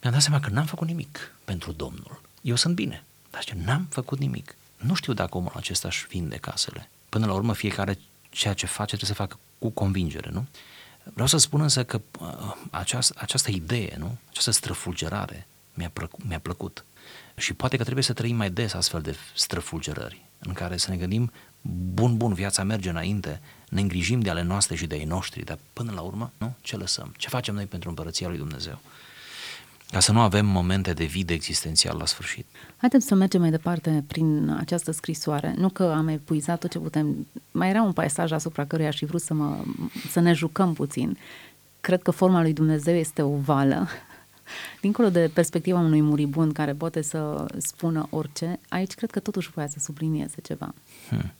mi-am 0.00 0.12
dat 0.12 0.22
seama 0.22 0.40
că 0.40 0.50
n-am 0.50 0.66
făcut 0.66 0.86
nimic 0.86 1.34
pentru 1.44 1.72
Domnul. 1.72 2.20
Eu 2.40 2.54
sunt 2.54 2.74
bine, 2.74 3.04
dar 3.30 3.44
ce 3.44 3.54
n-am 3.64 3.86
făcut 3.90 4.18
nimic. 4.18 4.54
Nu 4.76 4.94
știu 4.94 5.12
dacă 5.12 5.36
omul 5.36 5.52
acesta 5.54 5.88
își 5.88 6.06
vinde 6.06 6.36
casele. 6.36 6.88
Până 7.08 7.26
la 7.26 7.32
urmă, 7.32 7.52
fiecare 7.52 7.98
ceea 8.30 8.54
ce 8.54 8.66
face 8.66 8.96
trebuie 8.96 9.08
să 9.08 9.14
facă 9.14 9.38
cu 9.58 9.70
convingere, 9.70 10.30
nu? 10.30 10.46
Vreau 11.12 11.28
să 11.28 11.36
spun 11.36 11.60
însă 11.60 11.84
că 11.84 12.00
uh, 12.20 12.56
această, 12.70 13.14
această 13.18 13.50
idee, 13.50 13.94
nu? 13.98 14.16
Această 14.28 14.50
străfulgerare 14.50 15.46
mi-a, 15.74 15.90
plăcut, 15.92 16.24
mi-a 16.24 16.38
plăcut. 16.38 16.84
Și 17.36 17.52
poate 17.52 17.76
că 17.76 17.82
trebuie 17.82 18.04
să 18.04 18.12
trăim 18.12 18.36
mai 18.36 18.50
des 18.50 18.72
astfel 18.72 19.00
de 19.00 19.16
străfulgerări, 19.34 20.24
în 20.38 20.52
care 20.52 20.76
să 20.76 20.90
ne 20.90 20.96
gândim, 20.96 21.32
bun, 21.70 22.16
bun, 22.16 22.32
viața 22.32 22.62
merge 22.62 22.88
înainte, 22.90 23.40
ne 23.68 23.80
îngrijim 23.80 24.20
de 24.20 24.30
ale 24.30 24.42
noastre 24.42 24.76
și 24.76 24.86
de 24.86 24.94
ai 24.94 25.04
noștri, 25.04 25.44
dar 25.44 25.58
până 25.72 25.92
la 25.94 26.00
urmă, 26.00 26.32
nu? 26.38 26.54
Ce 26.60 26.76
lăsăm? 26.76 27.14
Ce 27.16 27.28
facem 27.28 27.54
noi 27.54 27.66
pentru 27.66 27.88
împărăția 27.88 28.28
lui 28.28 28.38
Dumnezeu? 28.38 28.78
Ca 29.90 30.00
să 30.00 30.12
nu 30.12 30.20
avem 30.20 30.46
momente 30.46 30.92
de 30.92 31.04
vid 31.04 31.30
existențial 31.30 31.96
la 31.96 32.06
sfârșit. 32.06 32.46
Haideți 32.76 33.06
să 33.06 33.14
mergem 33.14 33.40
mai 33.40 33.50
departe 33.50 34.04
prin 34.06 34.56
această 34.58 34.90
scrisoare. 34.90 35.54
Nu 35.56 35.68
că 35.68 35.82
am 35.82 36.08
epuizat 36.08 36.60
tot 36.60 36.70
ce 36.70 36.78
putem. 36.78 37.26
Mai 37.50 37.68
era 37.68 37.82
un 37.82 37.92
paisaj 37.92 38.32
asupra 38.32 38.64
căruia 38.64 38.88
aș 38.88 38.96
fi 38.96 39.04
vrut 39.04 39.20
să, 39.20 39.34
mă, 39.34 39.64
să 40.10 40.20
ne 40.20 40.32
jucăm 40.32 40.72
puțin. 40.72 41.18
Cred 41.80 42.02
că 42.02 42.10
forma 42.10 42.40
lui 42.40 42.52
Dumnezeu 42.52 42.94
este 42.94 43.22
ovală, 43.22 43.88
Dincolo 44.80 45.10
de 45.10 45.30
perspectiva 45.34 45.78
unui 45.78 46.00
muribund 46.00 46.52
care 46.52 46.72
poate 46.72 47.02
să 47.02 47.46
spună 47.56 48.06
orice, 48.10 48.60
aici 48.68 48.94
cred 48.94 49.10
că 49.10 49.20
totuși 49.20 49.50
voia 49.50 49.68
să 49.68 49.78
sublinieze 49.78 50.40
ceva. 50.42 50.74
Hmm. 51.08 51.32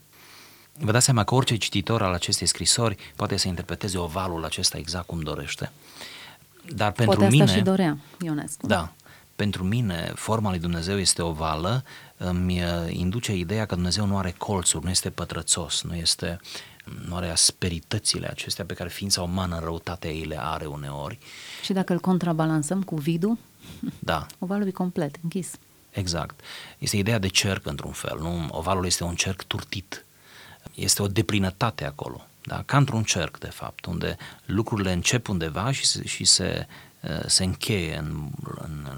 Vă 0.79 0.93
dați 0.93 1.05
seama 1.05 1.25
că 1.25 1.35
orice 1.35 1.57
cititor 1.57 2.03
al 2.03 2.13
acestei 2.13 2.47
scrisori 2.47 2.97
poate 3.17 3.37
să 3.37 3.49
interpreteze 3.49 3.99
ovalul 3.99 4.45
acesta 4.45 4.79
exact 4.79 5.07
cum 5.07 5.21
dorește. 5.21 5.73
Dar 6.75 6.93
pentru 6.93 7.17
poate 7.17 7.31
mine... 7.31 7.45
asta 7.45 7.57
și 7.57 7.63
dorea 7.63 7.99
Ionescu. 8.21 8.67
Da. 8.67 8.93
Pentru 9.37 9.65
mine, 9.65 10.13
forma 10.15 10.51
lui 10.51 10.59
Dumnezeu 10.59 10.99
este 10.99 11.23
ovală, 11.23 11.85
îmi 12.17 12.63
uh, 12.63 12.69
induce 12.89 13.35
ideea 13.35 13.67
că 13.67 13.75
Dumnezeu 13.75 14.07
nu 14.07 14.19
are 14.19 14.35
colțuri, 14.39 14.85
nu 14.85 14.91
este 14.91 15.11
pătrățos, 15.11 15.83
nu 15.83 15.95
este 15.95 16.41
nu 17.07 17.17
are 17.17 17.31
asperitățile 17.31 18.27
acestea 18.27 18.65
pe 18.65 18.75
care 18.75 18.89
ființa 18.89 19.23
umană 19.23 19.55
în 19.55 19.61
răutatea 19.61 20.11
ei 20.11 20.25
le 20.25 20.37
are 20.41 20.67
uneori. 20.67 21.19
Și 21.63 21.73
dacă 21.73 21.93
îl 21.93 22.01
contrabalansăm 22.01 22.83
cu 22.83 22.95
vidul, 22.95 23.39
da. 23.99 24.27
ovalul 24.39 24.67
e 24.67 24.71
complet, 24.71 25.17
închis. 25.23 25.51
Exact. 25.91 26.41
Este 26.79 26.97
ideea 26.97 27.19
de 27.19 27.29
cerc 27.29 27.67
într-un 27.67 27.93
fel. 27.93 28.19
Nu? 28.21 28.47
Ovalul 28.51 28.87
este 28.87 29.05
un 29.05 29.15
cerc 29.15 29.43
turtit. 29.43 30.04
Este 30.75 31.03
o 31.03 31.07
deplinătate 31.07 31.85
acolo. 31.85 32.27
Da? 32.43 32.63
Ca 32.67 32.77
într-un 32.77 33.03
cerc, 33.03 33.39
de 33.39 33.51
fapt, 33.51 33.85
unde 33.85 34.17
lucrurile 34.45 34.93
încep 34.93 35.29
undeva 35.29 35.73
și 35.73 35.87
se, 35.87 36.07
și 36.07 36.25
se, 36.25 36.67
uh, 37.01 37.27
se 37.27 37.45
încheie 37.45 37.97
în, 37.97 38.29
în, 38.55 38.89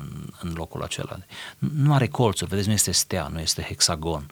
în 0.40 0.52
locul 0.54 0.82
acela. 0.82 1.18
Nu 1.58 1.94
are 1.94 2.06
colțuri, 2.06 2.50
vedeți, 2.50 2.68
nu 2.68 2.74
este 2.74 2.92
stea, 2.92 3.28
nu 3.28 3.40
este 3.40 3.62
hexagon. 3.62 4.30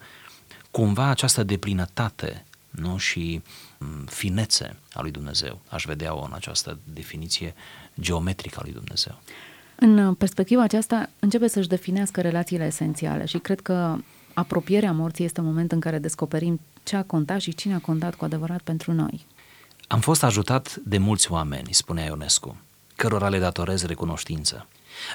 Cumva 0.71 1.07
această 1.07 1.43
deplinătate 1.43 2.45
nu? 2.71 2.97
și 2.97 3.43
mm, 3.79 4.05
finețe 4.05 4.77
a 4.93 5.01
lui 5.01 5.11
Dumnezeu. 5.11 5.61
Aș 5.69 5.85
vedea-o 5.85 6.25
în 6.25 6.33
această 6.35 6.79
definiție 6.85 7.55
geometrică 8.01 8.59
a 8.59 8.63
lui 8.63 8.73
Dumnezeu. 8.73 9.21
În 9.75 10.15
perspectiva 10.15 10.63
aceasta 10.63 11.11
începe 11.19 11.49
să-și 11.49 11.69
definească 11.69 12.21
relațiile 12.21 12.65
esențiale 12.65 13.25
și 13.25 13.39
cred 13.39 13.61
că 13.61 13.97
apropierea 14.35 14.93
morții 14.93 15.25
este 15.25 15.41
un 15.41 15.47
moment 15.47 15.73
în 15.73 15.81
care 15.81 15.99
descoperim 15.99 16.61
ce 16.85 16.97
a 16.97 17.03
contat 17.03 17.41
și 17.41 17.55
cine 17.55 17.75
a 17.75 17.79
contat 17.79 18.15
cu 18.15 18.25
adevărat 18.25 18.61
pentru 18.61 18.93
noi. 18.93 19.27
Am 19.89 20.01
fost 20.01 20.23
ajutat 20.23 20.77
de 20.85 20.99
mulți 20.99 21.33
oameni, 21.33 21.73
spunea 21.73 22.05
Ionescu, 22.05 22.57
cărora 22.97 23.29
le 23.29 23.39
datorez 23.39 23.85
recunoștință. 23.85 24.67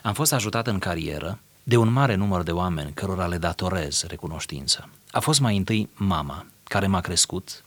Am 0.04 0.14
fost 0.14 0.34
ajutat 0.34 0.68
în 0.68 0.80
carieră 0.80 1.40
de 1.64 1.78
un 1.78 1.92
mare 1.92 2.16
număr 2.16 2.44
de 2.44 2.52
oameni 2.52 2.94
cărora 2.94 3.28
le 3.28 3.38
datorez 3.38 4.04
recunoștință. 4.08 4.90
A 5.12 5.20
fost 5.20 5.40
mai 5.40 5.58
întâi 5.58 5.90
mama, 5.94 6.46
care 6.64 6.88
m-a 6.88 7.02
crescut, 7.02 7.64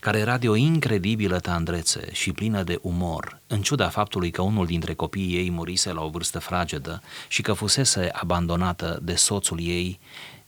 care 0.00 0.18
era 0.18 0.38
de 0.38 0.48
o 0.48 0.54
incredibilă 0.54 1.38
tandrețe 1.38 2.08
și 2.12 2.32
plină 2.32 2.62
de 2.62 2.78
umor, 2.82 3.40
în 3.46 3.62
ciuda 3.62 3.88
faptului 3.88 4.30
că 4.30 4.42
unul 4.42 4.66
dintre 4.66 4.94
copiii 4.94 5.36
ei 5.36 5.50
murise 5.50 5.92
la 5.92 6.02
o 6.02 6.08
vârstă 6.08 6.38
fragedă 6.38 7.02
și 7.28 7.42
că 7.42 7.52
fusese 7.52 8.10
abandonată 8.12 8.98
de 9.02 9.14
soțul 9.14 9.60
ei, 9.60 9.98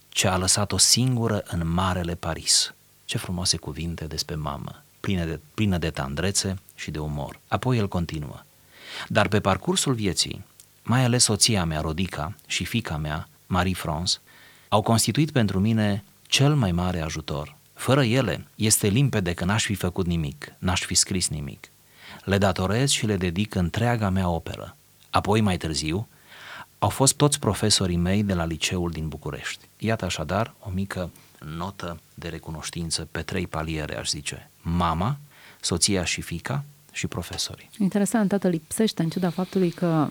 ce 0.09 0.29
a 0.29 0.37
lăsat-o 0.37 0.79
singură 0.79 1.43
în 1.47 1.73
marele 1.73 2.15
Paris. 2.15 2.73
Ce 3.09 3.19
frumoase 3.19 3.57
cuvinte 3.57 4.05
despre 4.05 4.35
mamă, 4.35 4.83
plină 5.01 5.25
de, 5.25 5.41
plină 5.55 5.79
de 5.79 5.91
tandrețe 5.91 6.59
și 6.75 6.91
de 6.91 6.99
umor. 6.99 7.41
Apoi 7.49 7.79
el 7.79 7.89
continuă. 7.89 8.43
Dar 9.07 9.29
pe 9.29 9.41
parcursul 9.41 9.95
vieții, 9.95 10.45
mai 10.83 11.05
ales 11.05 11.23
soția 11.23 11.65
mea, 11.65 11.81
Rodica, 11.81 12.35
și 12.47 12.65
fica 12.65 12.97
mea, 12.97 13.29
Marie 13.47 13.75
France, 13.75 14.19
au 14.69 14.83
constituit 14.83 15.31
pentru 15.31 15.61
mine 15.61 16.05
cel 16.27 16.55
mai 16.55 16.73
mare 16.73 17.01
ajutor. 17.01 17.57
Fără 17.75 18.05
ele, 18.05 18.47
este 18.55 18.89
limpede 18.89 19.33
că 19.35 19.45
n-aș 19.45 19.65
fi 19.65 19.75
făcut 19.75 20.07
nimic, 20.07 20.53
n-aș 20.59 20.85
fi 20.85 20.95
scris 20.95 21.29
nimic. 21.29 21.71
Le 22.25 22.39
datorez 22.39 22.91
și 22.91 23.07
le 23.07 23.17
dedic 23.17 23.55
întreaga 23.55 24.09
mea 24.09 24.29
operă. 24.29 24.77
Apoi, 25.11 25.41
mai 25.41 25.57
târziu, 25.57 26.09
au 26.79 26.89
fost 26.89 27.15
toți 27.15 27.39
profesorii 27.39 27.97
mei 27.97 28.23
de 28.23 28.35
la 28.35 28.45
liceul 28.45 28.91
din 28.91 29.09
București. 29.09 29.69
Iată 29.79 30.05
așadar 30.05 30.55
o 30.61 30.71
mică 30.71 31.11
notă 31.57 32.01
de 32.15 32.29
recunoștință 32.29 33.09
pe 33.11 33.23
trei 33.23 33.47
paliere, 33.47 33.99
aș 33.99 34.09
zice. 34.09 34.51
Mama, 34.63 35.19
soția 35.61 36.05
și 36.05 36.21
fica 36.21 36.65
și 36.93 37.07
profesorii. 37.07 37.71
Interesant, 37.79 38.29
tatăl 38.29 38.51
lipsește 38.51 39.03
în 39.03 39.09
ciuda 39.09 39.31
faptului 39.31 39.71
că 39.71 40.09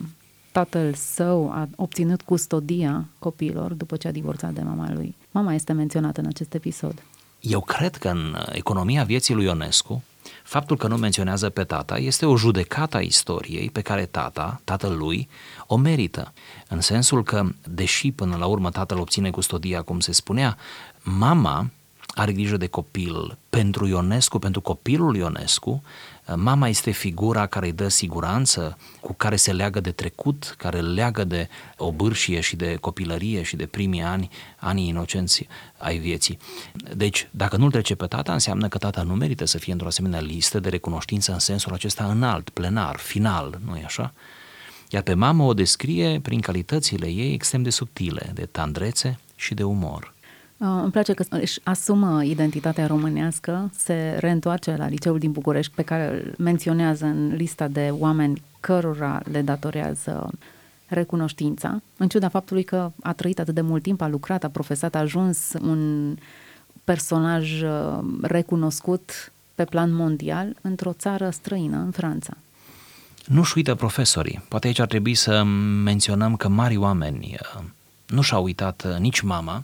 tatăl 0.52 0.94
său 0.94 1.52
a 1.52 1.70
obținut 1.76 2.22
custodia 2.22 3.06
copiilor 3.20 3.74
după 3.74 3.98
ce 3.98 4.08
a 4.08 4.12
divorțat 4.12 4.54
de 4.54 4.62
mama 4.62 4.94
lui. 4.94 5.16
Mama 5.32 5.54
este 5.54 5.74
menționată 5.74 6.20
în 6.20 6.28
acest 6.28 6.54
episod. 6.54 7.04
Eu 7.40 7.62
cred 7.62 7.96
că 7.96 8.10
în 8.10 8.36
economia 8.52 9.04
vieții 9.04 9.34
lui 9.34 9.46
Ionescu, 9.46 10.04
faptul 10.48 10.78
că 10.78 10.88
nu 10.88 10.98
menționează 10.98 11.50
pe 11.50 11.64
tata 11.64 11.98
este 11.98 12.26
o 12.26 12.38
judecată 12.38 12.98
a 12.98 13.00
istoriei 13.00 13.70
pe 13.70 13.82
care 13.82 14.06
tata, 14.06 14.62
tatăl 14.64 14.98
lui, 14.98 15.30
o 15.68 15.78
merită. 15.78 16.34
În 16.68 16.82
sensul 16.82 17.24
că, 17.24 17.50
deși 17.64 18.12
până 18.12 18.36
la 18.36 18.46
urmă 18.46 18.70
tatăl 18.70 19.00
obține 19.00 19.30
custodia, 19.30 19.82
cum 19.82 20.00
se 20.00 20.12
spunea, 20.12 20.58
mama 21.04 21.70
are 22.18 22.32
grijă 22.32 22.58
de 22.58 22.68
copil. 22.68 23.38
Pentru 23.50 23.88
Ionescu, 23.88 24.40
pentru 24.40 24.62
copilul 24.62 25.16
Ionescu, 25.16 25.84
mama 26.36 26.68
este 26.68 26.92
figura 26.92 27.46
care 27.46 27.66
îi 27.66 27.72
dă 27.72 27.88
siguranță, 27.88 28.78
cu 29.00 29.14
care 29.14 29.36
se 29.36 29.54
leagă 29.54 29.80
de 29.80 29.92
trecut, 29.92 30.56
care 30.58 30.80
leagă 30.82 31.24
de 31.24 31.48
obârșie 31.78 32.40
și 32.40 32.56
de 32.56 32.76
copilărie 32.76 33.42
și 33.42 33.56
de 33.56 33.66
primii 33.66 34.02
ani, 34.02 34.30
anii 34.58 34.88
inocenți 34.88 35.48
ai 35.78 35.98
vieții. 35.98 36.38
Deci, 36.96 37.28
dacă 37.32 37.58
nu-l 37.58 37.72
trece 37.72 37.96
pe 37.96 38.06
tata, 38.06 38.34
înseamnă 38.34 38.68
că 38.68 38.78
tata 38.78 39.02
nu 39.02 39.14
merită 39.14 39.46
să 39.46 39.58
fie 39.58 39.72
într-o 39.72 39.88
asemenea 39.88 40.20
listă 40.20 40.60
de 40.60 40.70
recunoștință 40.70 41.32
în 41.32 41.40
sensul 41.40 41.74
acesta 41.74 42.06
înalt, 42.06 42.50
plenar, 42.50 42.98
final, 42.98 43.60
nu-i 43.66 43.84
așa? 43.84 44.14
Iar 44.90 45.02
pe 45.02 45.14
mamă 45.14 45.44
o 45.44 45.54
descrie 45.54 46.20
prin 46.20 46.40
calitățile 46.40 47.08
ei 47.08 47.34
extrem 47.34 47.64
de 47.64 47.70
subtile, 47.70 48.32
de 48.34 48.46
tandrețe 48.46 49.20
și 49.36 49.54
de 49.54 49.64
umor. 49.64 50.16
Uh, 50.58 50.68
îmi 50.82 50.92
place 50.92 51.14
că 51.14 51.24
își 51.30 51.60
asumă 51.64 52.24
identitatea 52.24 52.88
românească, 52.88 53.72
se 53.78 54.18
reîntoarce 54.20 54.76
la 54.76 54.88
liceul 54.88 55.20
din 55.20 55.32
București, 55.32 55.74
pe 55.76 55.82
care 55.82 56.08
îl 56.14 56.34
menționează 56.38 57.06
în 57.06 57.36
lista 57.36 57.68
de 57.68 57.90
oameni 57.92 58.42
cărora 58.60 59.22
le 59.32 59.42
datorează 59.42 60.30
recunoștința, 60.88 61.82
în 61.98 62.08
ciuda 62.08 62.30
faptului 62.30 62.64
că 62.64 62.92
a 63.04 63.14
trăit 63.14 63.40
atât 63.40 63.54
de 63.54 63.62
mult 63.62 63.84
timp, 63.84 64.02
a 64.02 64.08
lucrat, 64.08 64.44
a 64.44 64.48
profesat, 64.48 64.96
a 64.96 65.00
ajuns 65.00 65.54
un 65.62 66.16
personaj 66.84 67.62
uh, 67.62 68.00
recunoscut 68.22 69.32
pe 69.56 69.66
plan 69.66 69.94
mondial 69.94 70.56
într-o 70.62 70.94
țară 70.94 71.30
străină, 71.30 71.78
în 71.78 71.92
Franța. 71.92 72.34
Nu-și 73.26 73.54
uită 73.56 73.76
profesorii. 73.76 74.44
Poate 74.48 74.68
aici 74.68 74.80
ar 74.80 74.88
trebui 74.88 75.14
să 75.14 75.44
menționăm 75.84 76.36
că 76.36 76.48
mari 76.48 76.78
oameni 76.78 77.38
uh, 77.42 77.64
nu 78.08 78.22
și-au 78.22 78.44
uitat 78.44 79.00
nici 79.00 79.22
mama, 79.22 79.64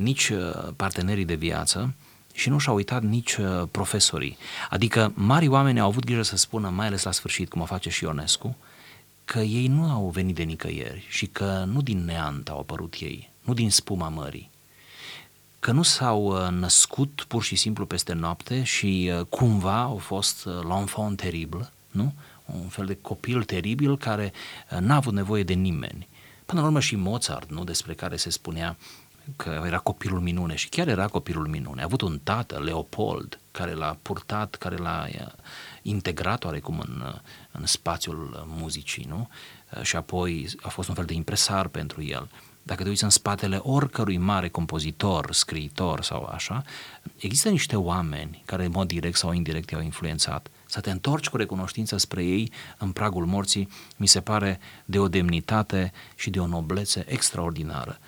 nici 0.00 0.28
uh, 0.28 0.68
partenerii 0.76 1.24
de 1.24 1.34
viață 1.34 1.94
și 2.32 2.48
nu 2.48 2.58
și-au 2.58 2.74
uitat 2.74 3.02
nici 3.02 3.34
uh, 3.34 3.62
profesorii. 3.70 4.36
Adică 4.70 5.12
mari 5.14 5.48
oameni 5.48 5.80
au 5.80 5.88
avut 5.88 6.04
grijă 6.04 6.22
să 6.22 6.36
spună, 6.36 6.68
mai 6.68 6.86
ales 6.86 7.02
la 7.02 7.12
sfârșit, 7.12 7.48
cum 7.48 7.60
o 7.60 7.64
face 7.64 7.90
și 7.90 8.04
Ionescu, 8.04 8.56
că 9.24 9.38
ei 9.38 9.66
nu 9.66 9.90
au 9.90 10.10
venit 10.10 10.34
de 10.34 10.42
nicăieri 10.42 11.06
și 11.08 11.26
că 11.26 11.64
nu 11.72 11.82
din 11.82 12.04
neant 12.04 12.48
au 12.48 12.58
apărut 12.58 12.94
ei, 13.00 13.30
nu 13.42 13.54
din 13.54 13.70
spuma 13.70 14.08
mării, 14.08 14.50
că 15.58 15.72
nu 15.72 15.82
s-au 15.82 16.22
uh, 16.24 16.48
născut 16.50 17.24
pur 17.28 17.42
și 17.42 17.56
simplu 17.56 17.86
peste 17.86 18.12
noapte 18.12 18.62
și 18.62 19.12
cumva 19.28 19.80
au 19.80 19.96
fost 19.96 20.48
l'enfant 20.48 21.16
teribil, 21.16 21.70
nu? 21.90 22.12
Un 22.44 22.68
fel 22.68 22.86
de 22.86 22.98
copil 23.00 23.42
teribil 23.42 23.98
care 23.98 24.32
n-a 24.78 24.94
avut 24.94 25.12
nevoie 25.12 25.42
de 25.42 25.52
nimeni. 25.52 26.08
Până 26.46 26.60
la 26.60 26.66
urmă 26.66 26.80
și 26.80 26.96
Mozart, 26.96 27.50
nu? 27.50 27.64
Despre 27.64 27.94
care 27.94 28.16
se 28.16 28.30
spunea 28.30 28.76
că 29.36 29.62
era 29.66 29.78
copilul 29.78 30.20
minune 30.20 30.54
și 30.54 30.68
chiar 30.68 30.88
era 30.88 31.06
copilul 31.06 31.46
minune. 31.46 31.80
A 31.80 31.84
avut 31.84 32.00
un 32.00 32.20
tată, 32.22 32.58
Leopold, 32.58 33.40
care 33.50 33.72
l-a 33.72 33.96
purtat, 34.02 34.54
care 34.54 34.76
l-a 34.76 35.06
uh, 35.08 35.26
integrat 35.82 36.44
oarecum 36.44 36.78
în, 36.86 37.02
uh, 37.06 37.20
în 37.52 37.66
spațiul 37.66 38.44
muzicii, 38.46 39.06
nu? 39.08 39.28
Uh, 39.76 39.82
și 39.82 39.96
apoi 39.96 40.48
a 40.60 40.68
fost 40.68 40.88
un 40.88 40.94
fel 40.94 41.04
de 41.04 41.14
impresar 41.14 41.68
pentru 41.68 42.02
el. 42.02 42.28
Dacă 42.62 42.82
te 42.82 42.88
uiți 42.88 43.04
în 43.04 43.10
spatele 43.10 43.56
oricărui 43.62 44.16
mare 44.16 44.48
compozitor, 44.48 45.32
scriitor 45.32 46.02
sau 46.02 46.24
așa, 46.24 46.62
există 47.16 47.48
niște 47.48 47.76
oameni 47.76 48.42
care 48.44 48.64
în 48.64 48.70
mod 48.74 48.86
direct 48.86 49.16
sau 49.16 49.32
indirect 49.32 49.70
i-au 49.70 49.80
influențat. 49.80 50.48
Să 50.66 50.80
te 50.80 50.90
întorci 50.90 51.28
cu 51.28 51.36
recunoștință 51.36 51.96
spre 51.96 52.24
ei 52.24 52.52
în 52.78 52.92
pragul 52.92 53.26
morții, 53.26 53.68
mi 53.96 54.06
se 54.06 54.20
pare 54.20 54.60
de 54.84 54.98
o 54.98 55.08
demnitate 55.08 55.92
și 56.14 56.30
de 56.30 56.40
o 56.40 56.46
noblețe 56.46 57.04
extraordinară 57.08 57.98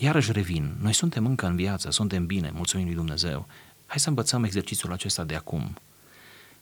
iarăși 0.00 0.32
revin, 0.32 0.76
noi 0.80 0.92
suntem 0.92 1.26
încă 1.26 1.46
în 1.46 1.56
viață, 1.56 1.90
suntem 1.90 2.26
bine, 2.26 2.50
mulțumim 2.54 2.86
lui 2.86 2.94
Dumnezeu. 2.94 3.46
Hai 3.86 3.98
să 3.98 4.08
învățăm 4.08 4.44
exercițiul 4.44 4.92
acesta 4.92 5.24
de 5.24 5.34
acum. 5.34 5.76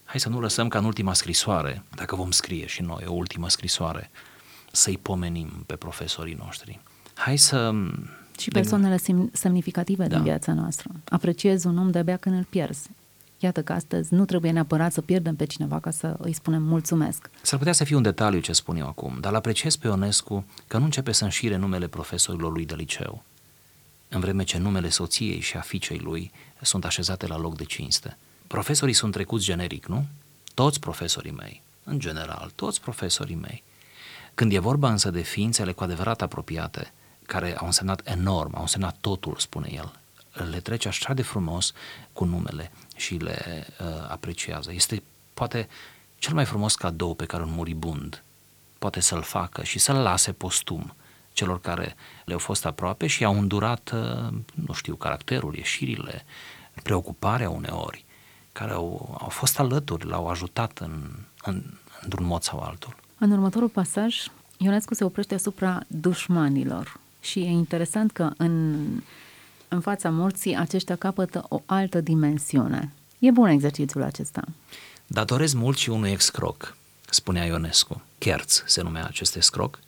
Hai 0.05 0.20
să 0.20 0.29
nu 0.29 0.40
lăsăm 0.40 0.68
ca 0.68 0.79
în 0.79 0.85
ultima 0.85 1.12
scrisoare, 1.12 1.83
dacă 1.94 2.16
vom 2.16 2.31
scrie 2.31 2.66
și 2.66 2.83
noi 2.83 3.05
o 3.07 3.12
ultimă 3.12 3.48
scrisoare, 3.48 4.11
să-i 4.72 4.98
pomenim 5.03 5.48
pe 5.66 5.77
profesorii 5.77 6.35
noștri. 6.35 6.81
Hai 7.14 7.37
să... 7.37 7.72
Și 8.38 8.48
persoanele 8.48 8.96
de... 9.07 9.29
semnificative 9.33 10.07
da. 10.07 10.14
din 10.14 10.24
viața 10.24 10.53
noastră. 10.53 10.90
Apreciez 11.09 11.64
un 11.64 11.79
om 11.79 11.90
de-abia 11.90 12.16
când 12.16 12.37
îl 12.37 12.44
pierzi. 12.44 12.88
Iată 13.38 13.62
că 13.62 13.72
astăzi 13.72 14.14
nu 14.14 14.24
trebuie 14.24 14.51
neapărat 14.51 14.92
să 14.92 15.01
pierdem 15.01 15.37
pe 15.37 15.44
cineva 15.44 15.81
ca 15.81 15.90
să 15.90 16.16
îi 16.18 16.33
spunem 16.33 16.62
mulțumesc. 16.62 17.31
S-ar 17.42 17.59
putea 17.59 17.72
să 17.72 17.85
fie 17.85 17.96
un 17.96 18.03
detaliu 18.03 18.40
ce 18.40 18.53
spun 18.53 18.77
eu 18.77 18.87
acum, 18.87 19.16
dar 19.20 19.35
apreciez 19.35 19.77
pe 19.77 19.87
Ionescu 19.87 20.44
că 20.66 20.79
nu 20.79 20.85
începe 20.85 21.12
să 21.12 21.24
înșire 21.24 21.57
numele 21.57 21.87
profesorilor 21.87 22.53
lui 22.53 22.66
de 22.66 22.74
liceu, 22.74 23.22
în 24.09 24.20
vreme 24.20 24.44
ce 24.44 24.59
numele 24.59 24.88
soției 24.88 25.40
și 25.40 25.57
a 25.57 25.61
fiicei 25.61 25.98
lui 25.98 26.31
sunt 26.62 26.85
așezate 26.85 27.27
la 27.27 27.38
loc 27.38 27.57
de 27.57 27.64
cinste. 27.64 28.16
Profesorii 28.46 28.94
sunt 28.94 29.12
trecuți 29.12 29.44
generic, 29.44 29.87
nu? 29.87 30.07
Toți 30.55 30.81
profesorii 30.81 31.33
mei, 31.33 31.62
în 31.85 31.98
general, 31.98 32.53
toți 32.55 32.81
profesorii 32.81 33.35
mei. 33.35 33.62
Când 34.35 34.53
e 34.53 34.59
vorba 34.59 34.90
însă 34.90 35.11
de 35.11 35.20
ființele 35.20 35.72
cu 35.72 35.83
adevărat 35.83 36.22
apropiate, 36.22 36.92
care 37.27 37.57
au 37.57 37.66
însemnat 37.66 38.01
enorm, 38.05 38.55
au 38.55 38.61
însemnat 38.61 38.96
totul, 39.01 39.37
spune 39.38 39.68
el, 39.72 39.98
le 40.44 40.61
trece 40.61 40.88
așa 40.88 41.14
de 41.14 41.22
frumos 41.22 41.72
cu 42.12 42.24
numele 42.24 42.72
și 42.96 43.14
le 43.14 43.66
uh, 43.81 43.87
apreciază. 44.09 44.72
Este 44.72 45.03
poate 45.35 45.68
cel 46.18 46.35
mai 46.35 46.44
frumos 46.44 46.74
cadou 46.74 47.14
pe 47.14 47.24
care 47.24 47.42
un 47.42 47.51
muribund 47.51 48.22
poate 48.79 49.01
să-l 49.01 49.22
facă 49.22 49.62
și 49.62 49.79
să-l 49.79 49.96
lase 49.96 50.33
postum 50.33 50.94
celor 51.33 51.61
care 51.61 51.94
le-au 52.24 52.38
fost 52.38 52.66
aproape 52.66 53.07
și 53.07 53.24
au 53.24 53.38
îndurat, 53.38 53.90
uh, 53.94 54.35
nu 54.66 54.72
știu, 54.72 54.94
caracterul, 54.94 55.55
ieșirile, 55.55 56.24
preocuparea 56.83 57.51
uneori, 57.51 58.05
care 58.53 58.72
au, 58.72 59.18
au 59.20 59.29
fost 59.29 59.59
alături, 59.59 60.07
l-au 60.07 60.29
ajutat 60.29 60.79
în, 60.79 61.03
în, 61.42 61.62
într-un 62.01 62.27
mod 62.27 62.42
sau 62.42 62.61
altul. 62.61 62.96
În 63.18 63.31
următorul 63.31 63.68
pasaj, 63.68 64.16
Ionescu 64.57 64.94
se 64.94 65.05
oprește 65.05 65.35
asupra 65.35 65.81
dușmanilor 65.87 67.01
și 67.20 67.38
e 67.38 67.48
interesant 67.48 68.12
că 68.12 68.31
în, 68.37 68.85
în 69.68 69.81
fața 69.81 70.11
morții 70.11 70.57
aceștia 70.57 70.96
capătă 70.96 71.44
o 71.48 71.62
altă 71.66 72.00
dimensiune. 72.00 72.92
E 73.18 73.31
bun 73.31 73.48
exercițiul 73.48 74.02
acesta. 74.02 74.42
Datorez 75.07 75.52
mult 75.52 75.76
și 75.76 75.90
unui 75.90 76.11
excroc, 76.11 76.76
spunea 77.11 77.44
Ionescu. 77.44 78.02
Kerz 78.18 78.62
se 78.66 78.83
numea 78.83 79.07
acest 79.07 79.37
excroc, 79.37 79.78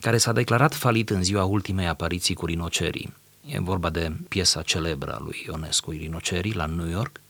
care 0.00 0.18
s-a 0.18 0.32
declarat 0.32 0.74
falit 0.74 1.10
în 1.10 1.22
ziua 1.22 1.44
ultimei 1.44 1.86
apariții 1.86 2.34
cu 2.34 2.46
rinocerii. 2.46 3.14
E 3.46 3.60
vorba 3.60 3.90
de 3.90 4.12
piesa 4.28 4.62
celebră 4.62 5.14
a 5.14 5.22
lui 5.22 5.44
Ionescu, 5.46 5.90
Rinocerii, 5.90 6.54
la 6.54 6.66
New 6.66 6.88
York, 6.88 7.20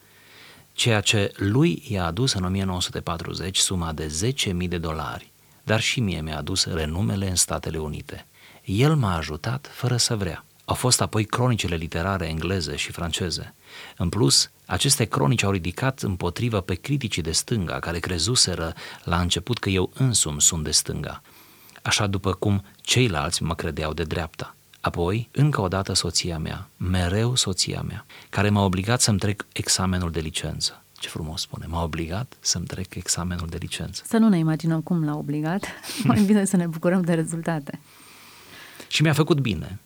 ceea 0.72 1.00
ce 1.00 1.32
lui 1.36 1.82
i-a 1.88 2.04
adus 2.04 2.32
în 2.32 2.44
1940 2.44 3.58
suma 3.58 3.92
de 3.92 4.32
10.000 4.62 4.68
de 4.68 4.78
dolari, 4.78 5.32
dar 5.62 5.80
și 5.80 6.00
mie 6.00 6.20
mi-a 6.20 6.36
adus 6.36 6.64
renumele 6.64 7.28
în 7.28 7.34
Statele 7.34 7.78
Unite. 7.78 8.26
El 8.64 8.96
m-a 8.96 9.16
ajutat 9.16 9.70
fără 9.72 9.96
să 9.96 10.16
vrea. 10.16 10.44
Au 10.68 10.74
fost 10.74 11.00
apoi 11.00 11.24
cronicele 11.24 11.76
literare 11.76 12.26
engleze 12.26 12.76
și 12.76 12.92
franceze. 12.92 13.54
În 13.96 14.08
plus, 14.08 14.50
aceste 14.64 15.04
cronici 15.04 15.42
au 15.42 15.50
ridicat 15.50 16.00
împotriva 16.00 16.60
pe 16.60 16.74
criticii 16.74 17.22
de 17.22 17.32
stânga, 17.32 17.78
care 17.78 17.98
crezuseră 17.98 18.74
la 19.04 19.20
început 19.20 19.58
că 19.58 19.68
eu 19.68 19.90
însumi 19.94 20.40
sunt 20.40 20.64
de 20.64 20.70
stânga, 20.70 21.22
așa 21.82 22.06
după 22.06 22.32
cum 22.32 22.64
ceilalți 22.80 23.42
mă 23.42 23.54
credeau 23.54 23.92
de 23.92 24.02
dreapta. 24.02 24.56
Apoi, 24.80 25.28
încă 25.32 25.60
o 25.60 25.68
dată 25.68 25.92
soția 25.92 26.38
mea, 26.38 26.68
mereu 26.76 27.34
soția 27.34 27.82
mea, 27.88 28.06
care 28.28 28.50
m-a 28.50 28.64
obligat 28.64 29.00
să-mi 29.00 29.18
trec 29.18 29.46
examenul 29.52 30.10
de 30.10 30.20
licență. 30.20 30.82
Ce 30.98 31.08
frumos 31.08 31.40
spune, 31.40 31.66
m-a 31.66 31.82
obligat 31.82 32.36
să-mi 32.40 32.66
trec 32.66 32.94
examenul 32.94 33.46
de 33.48 33.56
licență. 33.60 34.02
Să 34.06 34.16
nu 34.16 34.28
ne 34.28 34.38
imaginăm 34.38 34.80
cum 34.80 35.04
l-a 35.04 35.16
obligat, 35.16 35.66
mai 36.04 36.22
bine 36.22 36.44
să 36.44 36.56
ne 36.56 36.66
bucurăm 36.66 37.02
de 37.02 37.14
rezultate. 37.14 37.80
Și 38.88 39.02
mi-a 39.02 39.12
făcut 39.12 39.40
bine, 39.40 39.78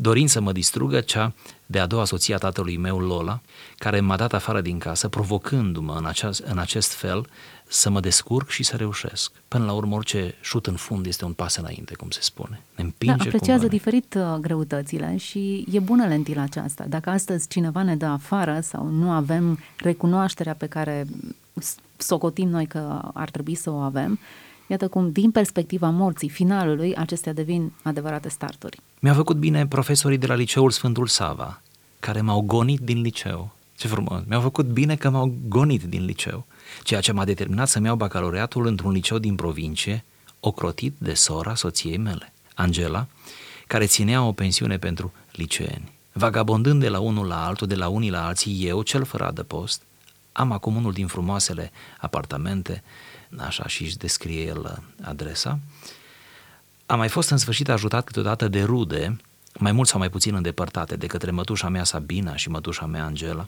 dorind 0.00 0.28
să 0.28 0.40
mă 0.40 0.52
distrugă 0.52 1.00
cea 1.00 1.32
de 1.66 1.78
a 1.78 1.86
doua 1.86 2.04
soție 2.04 2.34
a 2.34 2.38
tatălui 2.38 2.76
meu, 2.76 2.98
Lola, 2.98 3.40
care 3.76 4.00
m-a 4.00 4.16
dat 4.16 4.32
afară 4.32 4.60
din 4.60 4.78
casă, 4.78 5.08
provocându-mă 5.08 5.94
în, 5.98 6.06
aceast, 6.06 6.40
în 6.40 6.58
acest 6.58 6.92
fel 6.92 7.26
să 7.66 7.90
mă 7.90 8.00
descurc 8.00 8.48
și 8.48 8.62
să 8.62 8.76
reușesc. 8.76 9.32
Până 9.48 9.64
la 9.64 9.72
urmă, 9.72 9.94
orice 9.94 10.34
șut 10.40 10.66
în 10.66 10.76
fund 10.76 11.06
este 11.06 11.24
un 11.24 11.32
pas 11.32 11.56
înainte, 11.56 11.94
cum 11.94 12.10
se 12.10 12.20
spune. 12.20 12.60
Ne 12.76 12.84
împinge 12.84 13.16
da, 13.16 13.24
apreciază 13.24 13.66
diferit 13.66 14.14
uh, 14.14 14.34
greutățile 14.40 15.16
și 15.16 15.66
e 15.70 15.78
bună 15.78 16.06
lentila 16.06 16.42
aceasta. 16.42 16.84
Dacă 16.88 17.10
astăzi 17.10 17.48
cineva 17.48 17.82
ne 17.82 17.96
dă 17.96 18.06
afară 18.06 18.60
sau 18.62 18.86
nu 18.86 19.10
avem 19.10 19.58
recunoașterea 19.76 20.54
pe 20.54 20.66
care 20.66 21.06
socotim 21.96 22.48
noi 22.48 22.66
că 22.66 23.00
ar 23.14 23.30
trebui 23.30 23.54
să 23.54 23.70
o 23.70 23.76
avem, 23.76 24.18
Iată 24.66 24.88
cum, 24.88 25.12
din 25.12 25.30
perspectiva 25.30 25.90
morții, 25.90 26.28
finalului, 26.28 26.96
acestea 26.96 27.32
devin 27.32 27.72
adevărate 27.82 28.28
starturi. 28.28 28.80
Mi-au 29.02 29.14
făcut 29.14 29.36
bine 29.36 29.66
profesorii 29.66 30.18
de 30.18 30.26
la 30.26 30.34
liceul 30.34 30.70
Sfântul 30.70 31.06
Sava, 31.06 31.62
care 32.00 32.20
m-au 32.20 32.40
gonit 32.40 32.80
din 32.80 33.00
liceu. 33.00 33.56
Ce 33.76 33.88
frumos! 33.88 34.22
Mi-au 34.26 34.40
făcut 34.40 34.66
bine 34.66 34.96
că 34.96 35.10
m-au 35.10 35.34
gonit 35.48 35.82
din 35.82 36.04
liceu, 36.04 36.46
ceea 36.82 37.00
ce 37.00 37.12
m-a 37.12 37.24
determinat 37.24 37.68
să-mi 37.68 37.86
iau 37.86 37.96
bacalaureatul 37.96 38.66
într-un 38.66 38.90
liceu 38.90 39.18
din 39.18 39.34
provincie, 39.34 40.04
ocrotit 40.40 40.94
de 40.98 41.14
sora 41.14 41.54
soției 41.54 41.96
mele, 41.96 42.32
Angela, 42.54 43.06
care 43.66 43.86
ținea 43.86 44.22
o 44.22 44.32
pensiune 44.32 44.78
pentru 44.78 45.12
liceeni. 45.32 45.92
Vagabondând 46.12 46.80
de 46.80 46.88
la 46.88 46.98
unul 46.98 47.26
la 47.26 47.46
altul, 47.46 47.66
de 47.66 47.74
la 47.74 47.88
unii 47.88 48.10
la 48.10 48.26
alții, 48.26 48.66
eu, 48.66 48.82
cel 48.82 49.04
fără 49.04 49.26
adăpost, 49.26 49.82
am 50.32 50.52
acum 50.52 50.76
unul 50.76 50.92
din 50.92 51.06
frumoasele 51.06 51.70
apartamente 51.98 52.82
așa 53.36 53.66
și 53.66 53.82
își 53.82 53.96
descrie 53.96 54.42
el 54.42 54.58
uh, 54.58 55.06
adresa. 55.06 55.58
A 56.90 56.96
mai 56.96 57.08
fost 57.08 57.30
în 57.30 57.36
sfârșit 57.36 57.68
ajutat 57.68 58.04
câteodată 58.04 58.48
de 58.48 58.62
rude, 58.62 59.16
mai 59.58 59.72
mult 59.72 59.88
sau 59.88 59.98
mai 59.98 60.10
puțin 60.10 60.34
îndepărtate, 60.34 60.96
de 60.96 61.06
către 61.06 61.30
mătușa 61.30 61.68
mea 61.68 61.84
Sabina 61.84 62.36
și 62.36 62.48
mătușa 62.48 62.86
mea 62.86 63.04
Angela, 63.04 63.46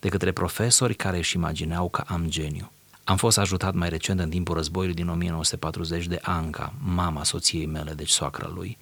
de 0.00 0.08
către 0.08 0.32
profesori 0.32 0.94
care 0.94 1.16
își 1.16 1.36
imagineau 1.36 1.88
că 1.88 2.04
am 2.06 2.24
geniu. 2.28 2.70
Am 3.04 3.16
fost 3.16 3.38
ajutat 3.38 3.74
mai 3.74 3.88
recent 3.88 4.20
în 4.20 4.28
timpul 4.28 4.54
războiului 4.54 4.94
din 4.94 5.08
1940 5.08 6.06
de 6.06 6.18
Anca, 6.22 6.72
mama 6.84 7.24
soției 7.24 7.66
mele, 7.66 7.92
deci 7.92 8.10
soacra 8.10 8.50
lui, 8.54 8.78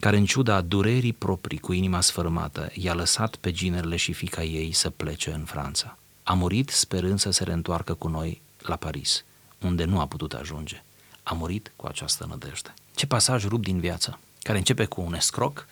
care 0.00 0.16
în 0.16 0.24
ciuda 0.24 0.60
durerii 0.60 1.12
proprii 1.12 1.58
cu 1.58 1.72
inima 1.72 2.00
sfărâmată, 2.00 2.70
i-a 2.74 2.94
lăsat 2.94 3.36
pe 3.36 3.52
ginerele 3.52 3.96
și 3.96 4.12
fica 4.12 4.42
ei 4.42 4.72
să 4.72 4.90
plece 4.90 5.30
în 5.30 5.44
Franța. 5.44 5.98
A 6.22 6.32
murit 6.32 6.68
sperând 6.68 7.18
să 7.18 7.30
se 7.30 7.44
reîntoarcă 7.44 7.94
cu 7.94 8.08
noi 8.08 8.40
la 8.58 8.76
Paris 8.76 9.24
unde 9.60 9.84
nu 9.84 10.00
a 10.00 10.06
putut 10.06 10.32
ajunge. 10.32 10.82
A 11.22 11.32
murit 11.32 11.72
cu 11.76 11.86
această 11.86 12.26
nădejde. 12.28 12.74
Ce 12.94 13.06
pasaj 13.06 13.44
rup 13.44 13.62
din 13.62 13.80
viață, 13.80 14.18
care 14.42 14.58
începe 14.58 14.84
cu 14.84 15.00
un 15.00 15.14
escroc, 15.14 15.66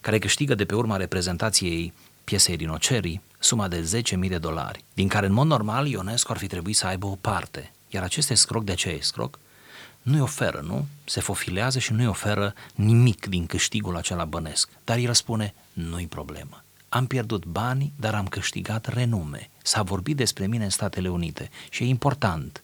care 0.00 0.18
câștigă 0.18 0.54
de 0.54 0.64
pe 0.64 0.74
urma 0.74 0.96
reprezentației 0.96 1.92
piesei 2.24 2.54
Rinocerii 2.54 3.20
suma 3.38 3.68
de 3.68 4.02
10.000 4.22 4.28
de 4.28 4.38
dolari, 4.38 4.84
din 4.94 5.08
care 5.08 5.26
în 5.26 5.32
mod 5.32 5.46
normal 5.46 5.86
Ionescu 5.86 6.32
ar 6.32 6.38
fi 6.38 6.46
trebuit 6.46 6.76
să 6.76 6.86
aibă 6.86 7.06
o 7.06 7.16
parte. 7.20 7.72
Iar 7.88 8.02
acest 8.02 8.30
escroc, 8.30 8.64
de 8.64 8.74
ce 8.74 8.88
escroc? 8.88 9.38
Nu-i 10.02 10.20
oferă, 10.20 10.64
nu? 10.66 10.86
Se 11.04 11.20
fofilează 11.20 11.78
și 11.78 11.92
nu-i 11.92 12.06
oferă 12.06 12.54
nimic 12.74 13.26
din 13.26 13.46
câștigul 13.46 13.96
acela 13.96 14.24
bănesc. 14.24 14.68
Dar 14.84 14.96
el 14.96 15.14
spune, 15.14 15.54
nu-i 15.72 16.06
problemă. 16.06 16.64
Am 16.88 17.06
pierdut 17.06 17.44
bani, 17.44 17.92
dar 17.96 18.14
am 18.14 18.26
câștigat 18.26 18.86
renume. 18.86 19.50
S-a 19.62 19.82
vorbit 19.82 20.16
despre 20.16 20.46
mine 20.46 20.64
în 20.64 20.70
Statele 20.70 21.08
Unite 21.08 21.50
și 21.70 21.82
e 21.82 21.86
important 21.86 22.62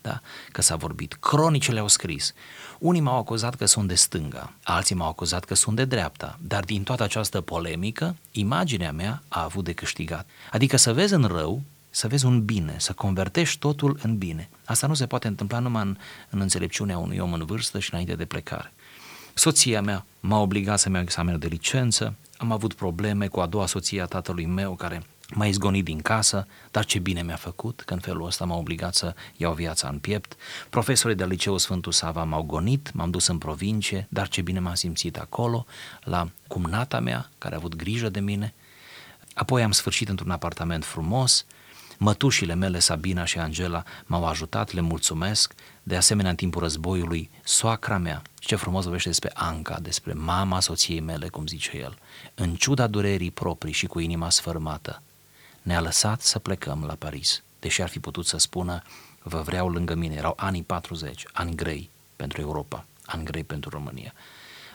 da? 0.00 0.20
că 0.52 0.62
s-a 0.62 0.76
vorbit. 0.76 1.14
Cronicele 1.14 1.80
au 1.80 1.88
scris. 1.88 2.34
Unii 2.78 3.00
m-au 3.00 3.18
acuzat 3.18 3.54
că 3.54 3.66
sunt 3.66 3.88
de 3.88 3.94
stânga, 3.94 4.52
alții 4.62 4.94
m-au 4.94 5.08
acuzat 5.08 5.44
că 5.44 5.54
sunt 5.54 5.76
de 5.76 5.84
dreapta, 5.84 6.38
dar 6.42 6.64
din 6.64 6.82
toată 6.82 7.02
această 7.02 7.40
polemică, 7.40 8.16
imaginea 8.30 8.92
mea 8.92 9.22
a 9.28 9.42
avut 9.42 9.64
de 9.64 9.72
câștigat. 9.72 10.28
Adică 10.50 10.76
să 10.76 10.92
vezi 10.92 11.14
în 11.14 11.24
rău, 11.24 11.62
să 11.90 12.08
vezi 12.08 12.24
un 12.24 12.44
bine, 12.44 12.74
să 12.78 12.92
convertești 12.92 13.58
totul 13.58 13.98
în 14.02 14.18
bine. 14.18 14.48
Asta 14.64 14.86
nu 14.86 14.94
se 14.94 15.06
poate 15.06 15.28
întâmpla 15.28 15.58
numai 15.58 15.82
în, 15.82 15.96
în 16.30 16.40
înțelepciunea 16.40 16.98
unui 16.98 17.18
om 17.18 17.32
în 17.32 17.44
vârstă 17.44 17.78
și 17.78 17.90
înainte 17.92 18.14
de 18.14 18.24
plecare. 18.24 18.72
Soția 19.34 19.82
mea 19.82 20.04
m-a 20.20 20.40
obligat 20.40 20.78
să-mi 20.78 20.94
iau 20.94 21.02
examenul 21.02 21.38
de 21.38 21.46
licență, 21.46 22.14
am 22.36 22.52
avut 22.52 22.72
probleme 22.72 23.26
cu 23.26 23.40
a 23.40 23.46
doua 23.46 23.66
soție 23.66 24.00
a 24.00 24.06
tatălui 24.06 24.46
meu 24.46 24.74
care 24.74 25.02
m-a 25.34 25.46
izgonit 25.46 25.84
din 25.84 26.00
casă, 26.00 26.46
dar 26.70 26.84
ce 26.84 26.98
bine 26.98 27.22
mi-a 27.22 27.36
făcut, 27.36 27.80
că 27.80 27.92
în 27.92 28.00
felul 28.00 28.26
ăsta 28.26 28.44
m-a 28.44 28.56
obligat 28.56 28.94
să 28.94 29.14
iau 29.36 29.52
viața 29.52 29.88
în 29.88 29.98
piept. 29.98 30.36
Profesorii 30.70 31.16
de 31.16 31.26
liceu 31.26 31.56
Sfântul 31.56 31.92
Sava 31.92 32.24
m-au 32.24 32.42
gonit, 32.42 32.92
m-am 32.92 33.10
dus 33.10 33.26
în 33.26 33.38
provincie, 33.38 34.06
dar 34.08 34.28
ce 34.28 34.40
bine 34.40 34.58
m-am 34.60 34.74
simțit 34.74 35.16
acolo, 35.16 35.66
la 36.00 36.30
cumnata 36.48 37.00
mea, 37.00 37.30
care 37.38 37.54
a 37.54 37.58
avut 37.58 37.76
grijă 37.76 38.08
de 38.08 38.20
mine. 38.20 38.54
Apoi 39.34 39.62
am 39.62 39.72
sfârșit 39.72 40.08
într-un 40.08 40.30
apartament 40.30 40.84
frumos, 40.84 41.46
Mătușile 42.02 42.54
mele, 42.54 42.78
Sabina 42.78 43.24
și 43.24 43.38
Angela, 43.38 43.82
m-au 44.06 44.26
ajutat, 44.26 44.72
le 44.72 44.80
mulțumesc. 44.80 45.54
De 45.82 45.96
asemenea, 45.96 46.30
în 46.30 46.36
timpul 46.36 46.62
războiului, 46.62 47.30
soacra 47.44 47.98
mea, 47.98 48.22
și 48.40 48.46
ce 48.46 48.56
frumos 48.56 48.82
vorbește 48.82 49.08
despre 49.08 49.30
Anca, 49.34 49.78
despre 49.82 50.12
mama 50.12 50.60
soției 50.60 51.00
mele, 51.00 51.28
cum 51.28 51.46
zice 51.46 51.76
el, 51.76 51.98
în 52.34 52.54
ciuda 52.54 52.86
durerii 52.86 53.30
proprii 53.30 53.72
și 53.72 53.86
cu 53.86 53.98
inima 53.98 54.30
sfărmată, 54.30 55.02
ne-a 55.62 55.80
lăsat 55.80 56.20
să 56.20 56.38
plecăm 56.38 56.84
la 56.86 56.94
Paris, 56.94 57.42
deși 57.58 57.82
ar 57.82 57.88
fi 57.88 58.00
putut 58.00 58.26
să 58.26 58.38
spună 58.38 58.82
vă 59.22 59.40
vreau 59.40 59.68
lângă 59.68 59.94
mine. 59.94 60.14
Erau 60.14 60.32
anii 60.36 60.62
40, 60.62 61.24
ani 61.32 61.54
grei 61.54 61.90
pentru 62.16 62.40
Europa, 62.40 62.84
ani 63.04 63.24
grei 63.24 63.44
pentru 63.44 63.70
România. 63.70 64.12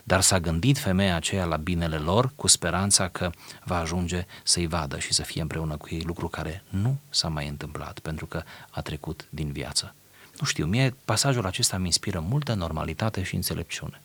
Dar 0.03 0.21
s-a 0.21 0.39
gândit 0.39 0.77
femeia 0.77 1.15
aceea 1.15 1.45
la 1.45 1.57
binele 1.57 1.97
lor 1.97 2.31
cu 2.35 2.47
speranța 2.47 3.07
că 3.07 3.29
va 3.63 3.77
ajunge 3.77 4.25
să-i 4.43 4.67
vadă 4.67 4.99
și 4.99 5.13
să 5.13 5.21
fie 5.21 5.41
împreună 5.41 5.77
cu 5.77 5.87
ei, 5.91 6.01
lucru 6.01 6.27
care 6.27 6.63
nu 6.69 6.97
s-a 7.09 7.27
mai 7.27 7.47
întâmplat 7.47 7.99
pentru 7.99 8.25
că 8.25 8.43
a 8.69 8.81
trecut 8.81 9.27
din 9.29 9.51
viață. 9.51 9.93
Nu 10.39 10.45
știu, 10.45 10.65
mie 10.65 10.95
pasajul 11.05 11.45
acesta 11.45 11.77
mi 11.77 11.85
inspiră 11.85 12.19
multă 12.19 12.53
normalitate 12.53 13.23
și 13.23 13.35
înțelepciune. 13.35 14.01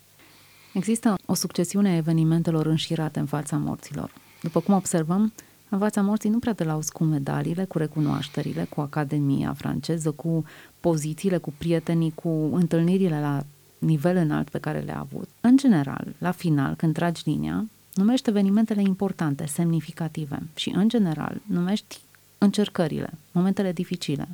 Există 0.72 1.14
o 1.26 1.34
succesiune 1.34 1.90
a 1.90 1.96
evenimentelor 1.96 2.66
înșirate 2.66 3.18
în 3.18 3.26
fața 3.26 3.56
morților. 3.56 4.10
După 4.42 4.60
cum 4.60 4.74
observăm, 4.74 5.32
în 5.70 5.78
fața 5.78 6.00
morții 6.00 6.30
nu 6.30 6.38
prea 6.38 6.52
te 6.52 6.64
lauzi 6.64 6.92
cu 6.92 7.04
medaliile, 7.04 7.64
cu 7.64 7.78
recunoașterile, 7.78 8.66
cu 8.68 8.80
Academia 8.80 9.52
franceză, 9.52 10.10
cu 10.10 10.44
pozițiile, 10.80 11.36
cu 11.36 11.52
prietenii, 11.58 12.12
cu 12.14 12.28
întâlnirile 12.52 13.20
la 13.20 13.44
nivel 13.78 14.16
înalt 14.16 14.48
pe 14.48 14.58
care 14.58 14.78
le-a 14.78 14.98
avut. 14.98 15.28
În 15.40 15.56
general, 15.56 16.06
la 16.18 16.30
final, 16.30 16.74
când 16.74 16.94
tragi 16.94 17.22
linia, 17.24 17.66
numești 17.94 18.28
evenimentele 18.28 18.82
importante, 18.82 19.46
semnificative 19.46 20.42
și, 20.54 20.70
în 20.74 20.88
general, 20.88 21.40
numești 21.46 22.00
încercările, 22.38 23.10
momentele 23.32 23.72
dificile. 23.72 24.28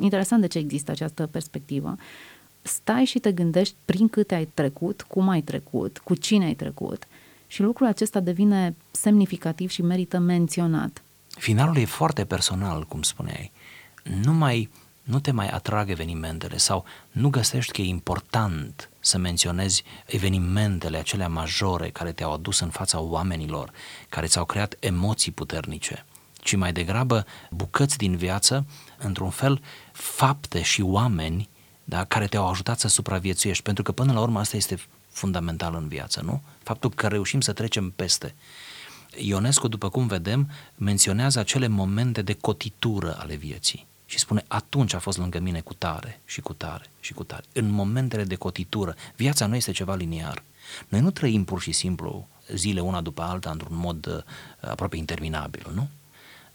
Interesant 0.00 0.40
de 0.40 0.46
ce 0.46 0.58
există 0.58 0.90
această 0.90 1.26
perspectivă. 1.26 1.96
Stai 2.62 3.04
și 3.04 3.18
te 3.18 3.32
gândești 3.32 3.74
prin 3.84 4.08
câte 4.08 4.34
ai 4.34 4.48
trecut, 4.54 5.02
cum 5.02 5.28
ai 5.28 5.40
trecut, 5.40 5.98
cu 5.98 6.14
cine 6.14 6.44
ai 6.44 6.54
trecut– 6.54 7.06
și 7.50 7.62
lucrul 7.62 7.86
acesta 7.86 8.20
devine 8.20 8.76
semnificativ 8.90 9.70
și 9.70 9.82
merită 9.82 10.18
menționat. 10.18 11.02
Finalul 11.28 11.76
e 11.76 11.84
foarte 11.84 12.24
personal, 12.24 12.84
cum 12.84 13.02
spuneai. 13.02 13.52
Nu 14.22 14.32
mai 14.32 14.70
nu 15.02 15.20
te 15.20 15.30
mai 15.30 15.48
atrag 15.48 15.90
evenimentele 15.90 16.56
sau 16.56 16.84
nu 17.10 17.28
găsești 17.28 17.72
că 17.72 17.80
e 17.80 17.84
important 17.84 18.90
să 19.00 19.18
menționezi 19.18 19.82
evenimentele 20.06 20.96
acelea 20.96 21.28
majore 21.28 21.88
care 21.88 22.12
te-au 22.12 22.32
adus 22.32 22.60
în 22.60 22.68
fața 22.68 23.00
oamenilor, 23.00 23.70
care 24.08 24.26
ți-au 24.26 24.44
creat 24.44 24.76
emoții 24.78 25.32
puternice, 25.32 26.04
ci 26.32 26.56
mai 26.56 26.72
degrabă 26.72 27.26
bucăți 27.50 27.96
din 27.96 28.16
viață, 28.16 28.66
într-un 28.98 29.30
fel, 29.30 29.62
fapte 29.92 30.62
și 30.62 30.82
oameni 30.82 31.48
da, 31.84 32.04
care 32.04 32.26
te-au 32.26 32.48
ajutat 32.48 32.78
să 32.78 32.88
supraviețuiești, 32.88 33.62
pentru 33.62 33.82
că 33.82 33.92
până 33.92 34.12
la 34.12 34.20
urmă 34.20 34.38
asta 34.38 34.56
este 34.56 34.78
fundamental 35.10 35.74
în 35.74 35.88
viață, 35.88 36.20
nu? 36.24 36.42
Faptul 36.62 36.90
că 36.90 37.06
reușim 37.06 37.40
să 37.40 37.52
trecem 37.52 37.90
peste 37.90 38.34
Ionescu, 39.16 39.68
după 39.68 39.88
cum 39.88 40.06
vedem, 40.06 40.50
menționează 40.74 41.38
acele 41.38 41.66
momente 41.66 42.22
de 42.22 42.32
cotitură 42.32 43.16
ale 43.18 43.34
vieții 43.34 43.86
și 44.06 44.18
spune 44.18 44.44
atunci 44.48 44.94
a 44.94 44.98
fost 44.98 45.18
lângă 45.18 45.38
mine 45.38 45.60
cu 45.60 45.74
tare 45.74 46.20
și 46.24 46.40
cu 46.40 46.52
tare 46.52 46.84
și 47.00 47.12
cu 47.12 47.24
tare. 47.24 47.44
În 47.52 47.70
momentele 47.70 48.24
de 48.24 48.34
cotitură, 48.34 48.94
viața 49.16 49.46
nu 49.46 49.56
este 49.56 49.72
ceva 49.72 49.94
liniar. 49.94 50.42
Noi 50.88 51.00
nu 51.00 51.10
trăim 51.10 51.44
pur 51.44 51.60
și 51.60 51.72
simplu 51.72 52.28
zile 52.54 52.80
una 52.80 53.00
după 53.00 53.22
alta 53.22 53.50
într-un 53.50 53.76
mod 53.76 54.06
uh, 54.06 54.70
aproape 54.70 54.96
interminabil, 54.96 55.66
nu? 55.74 55.88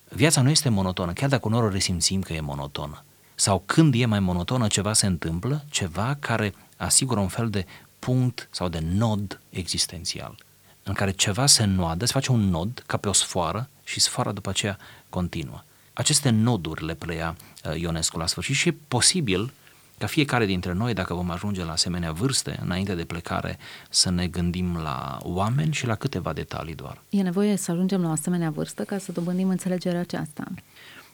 Viața 0.09 0.41
nu 0.41 0.49
este 0.49 0.69
monotonă, 0.69 1.13
chiar 1.13 1.29
dacă 1.29 1.47
uneori 1.47 1.65
o 1.65 1.69
resimțim 1.69 2.21
că 2.21 2.33
e 2.33 2.39
monotonă. 2.39 3.03
Sau 3.35 3.63
când 3.65 3.93
e 3.93 4.05
mai 4.05 4.19
monotonă, 4.19 4.67
ceva 4.67 4.93
se 4.93 5.05
întâmplă, 5.05 5.65
ceva 5.69 6.17
care 6.19 6.53
asigură 6.77 7.19
un 7.19 7.27
fel 7.27 7.49
de 7.49 7.65
punct 7.99 8.47
sau 8.51 8.69
de 8.69 8.79
nod 8.79 9.41
existențial, 9.49 10.35
în 10.83 10.93
care 10.93 11.11
ceva 11.11 11.45
se 11.45 11.63
înnoadă, 11.63 12.05
se 12.05 12.11
face 12.11 12.31
un 12.31 12.49
nod 12.49 12.83
ca 12.85 12.97
pe 12.97 13.09
o 13.09 13.13
sfoară 13.13 13.69
și 13.83 13.99
sfoara 13.99 14.31
după 14.31 14.49
aceea 14.49 14.77
continuă. 15.09 15.63
Aceste 15.93 16.29
noduri 16.29 16.85
le 16.85 16.93
pleia 16.93 17.35
uh, 17.65 17.79
Ionescu 17.79 18.17
la 18.17 18.27
sfârșit 18.27 18.55
și 18.55 18.67
e 18.67 18.77
posibil 18.87 19.53
ca 19.97 20.05
fiecare 20.05 20.45
dintre 20.45 20.73
noi, 20.73 20.93
dacă 20.93 21.13
vom 21.13 21.29
ajunge 21.29 21.63
la 21.63 21.71
asemenea 21.71 22.11
vârste, 22.11 22.59
înainte 22.61 22.95
de 22.95 23.05
plecare, 23.05 23.57
să 23.89 24.09
ne 24.09 24.27
gândim 24.27 24.77
la 24.77 25.17
oameni 25.21 25.73
și 25.73 25.85
la 25.85 25.95
câteva 25.95 26.33
detalii 26.33 26.75
doar. 26.75 27.01
E 27.09 27.21
nevoie 27.21 27.55
să 27.55 27.71
ajungem 27.71 28.01
la 28.01 28.07
o 28.07 28.11
asemenea 28.11 28.49
vârstă 28.49 28.83
ca 28.83 28.97
să 28.97 29.11
dobândim 29.11 29.49
înțelegerea 29.49 29.99
aceasta. 29.99 30.43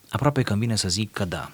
Aproape 0.10 0.41
că 0.41 0.52
îmi 0.52 0.62
vine 0.62 0.76
să 0.76 0.89
zic 0.89 1.12
că 1.12 1.26
da. 1.26 1.52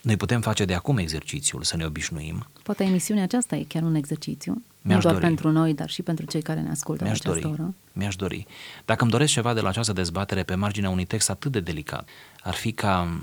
Noi 0.00 0.16
putem 0.16 0.40
face 0.40 0.64
de 0.64 0.74
acum 0.74 0.96
exercițiul, 0.98 1.62
să 1.62 1.76
ne 1.76 1.84
obișnuim. 1.84 2.46
Poate 2.62 2.84
emisiunea 2.84 3.22
aceasta 3.22 3.56
e 3.56 3.62
chiar 3.68 3.82
un 3.82 3.94
exercițiu, 3.94 4.62
Mi-aș 4.82 4.96
nu 4.96 5.00
doar 5.02 5.14
dori. 5.14 5.26
pentru 5.26 5.50
noi, 5.50 5.74
dar 5.74 5.90
și 5.90 6.02
pentru 6.02 6.24
cei 6.26 6.42
care 6.42 6.60
ne 6.60 6.70
ascultă 6.70 7.04
Mi-aș 7.04 7.22
la 7.22 7.30
această 7.30 7.48
dori. 7.48 7.60
oră. 7.62 7.74
Mi-aș 7.92 8.16
dori. 8.16 8.46
Dacă 8.84 9.02
îmi 9.02 9.10
doresc 9.10 9.32
ceva 9.32 9.54
de 9.54 9.60
la 9.60 9.68
această 9.68 9.92
dezbatere 9.92 10.42
pe 10.42 10.54
marginea 10.54 10.90
unui 10.90 11.04
text 11.04 11.30
atât 11.30 11.52
de 11.52 11.60
delicat, 11.60 12.08
ar 12.42 12.54
fi 12.54 12.72
ca 12.72 13.18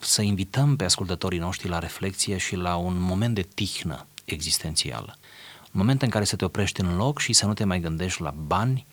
să 0.00 0.22
invităm 0.22 0.76
pe 0.76 0.84
ascultătorii 0.84 1.38
noștri 1.38 1.68
la 1.68 1.78
reflexie 1.78 2.36
și 2.36 2.56
la 2.56 2.76
un 2.76 2.96
moment 3.00 3.34
de 3.34 3.46
tihnă 3.54 4.06
existențială. 4.24 5.16
Un 5.62 5.70
moment 5.80 6.02
în 6.02 6.08
care 6.08 6.24
să 6.24 6.36
te 6.36 6.44
oprești 6.44 6.80
în 6.80 6.96
loc 6.96 7.18
și 7.18 7.32
să 7.32 7.46
nu 7.46 7.54
te 7.54 7.64
mai 7.64 7.80
gândești 7.80 8.22
la 8.22 8.34
bani, 8.46 8.86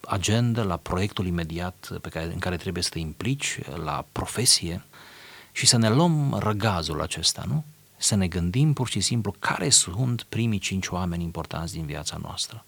agenda, 0.00 0.62
la 0.62 0.76
proiectul 0.76 1.26
imediat 1.26 1.90
pe 2.00 2.08
care, 2.08 2.24
în 2.24 2.38
care 2.38 2.56
trebuie 2.56 2.82
să 2.82 2.88
te 2.92 2.98
implici, 2.98 3.58
la 3.84 4.04
profesie 4.12 4.82
și 5.52 5.66
să 5.66 5.76
ne 5.76 5.88
luăm 5.88 6.38
răgazul 6.38 7.02
acesta, 7.02 7.44
nu? 7.46 7.64
Să 7.96 8.14
ne 8.14 8.28
gândim 8.28 8.72
pur 8.72 8.88
și 8.88 9.00
simplu 9.00 9.34
care 9.38 9.68
sunt 9.68 10.22
primii 10.22 10.58
cinci 10.58 10.86
oameni 10.86 11.22
importanți 11.22 11.72
din 11.72 11.86
viața 11.86 12.18
noastră. 12.22 12.64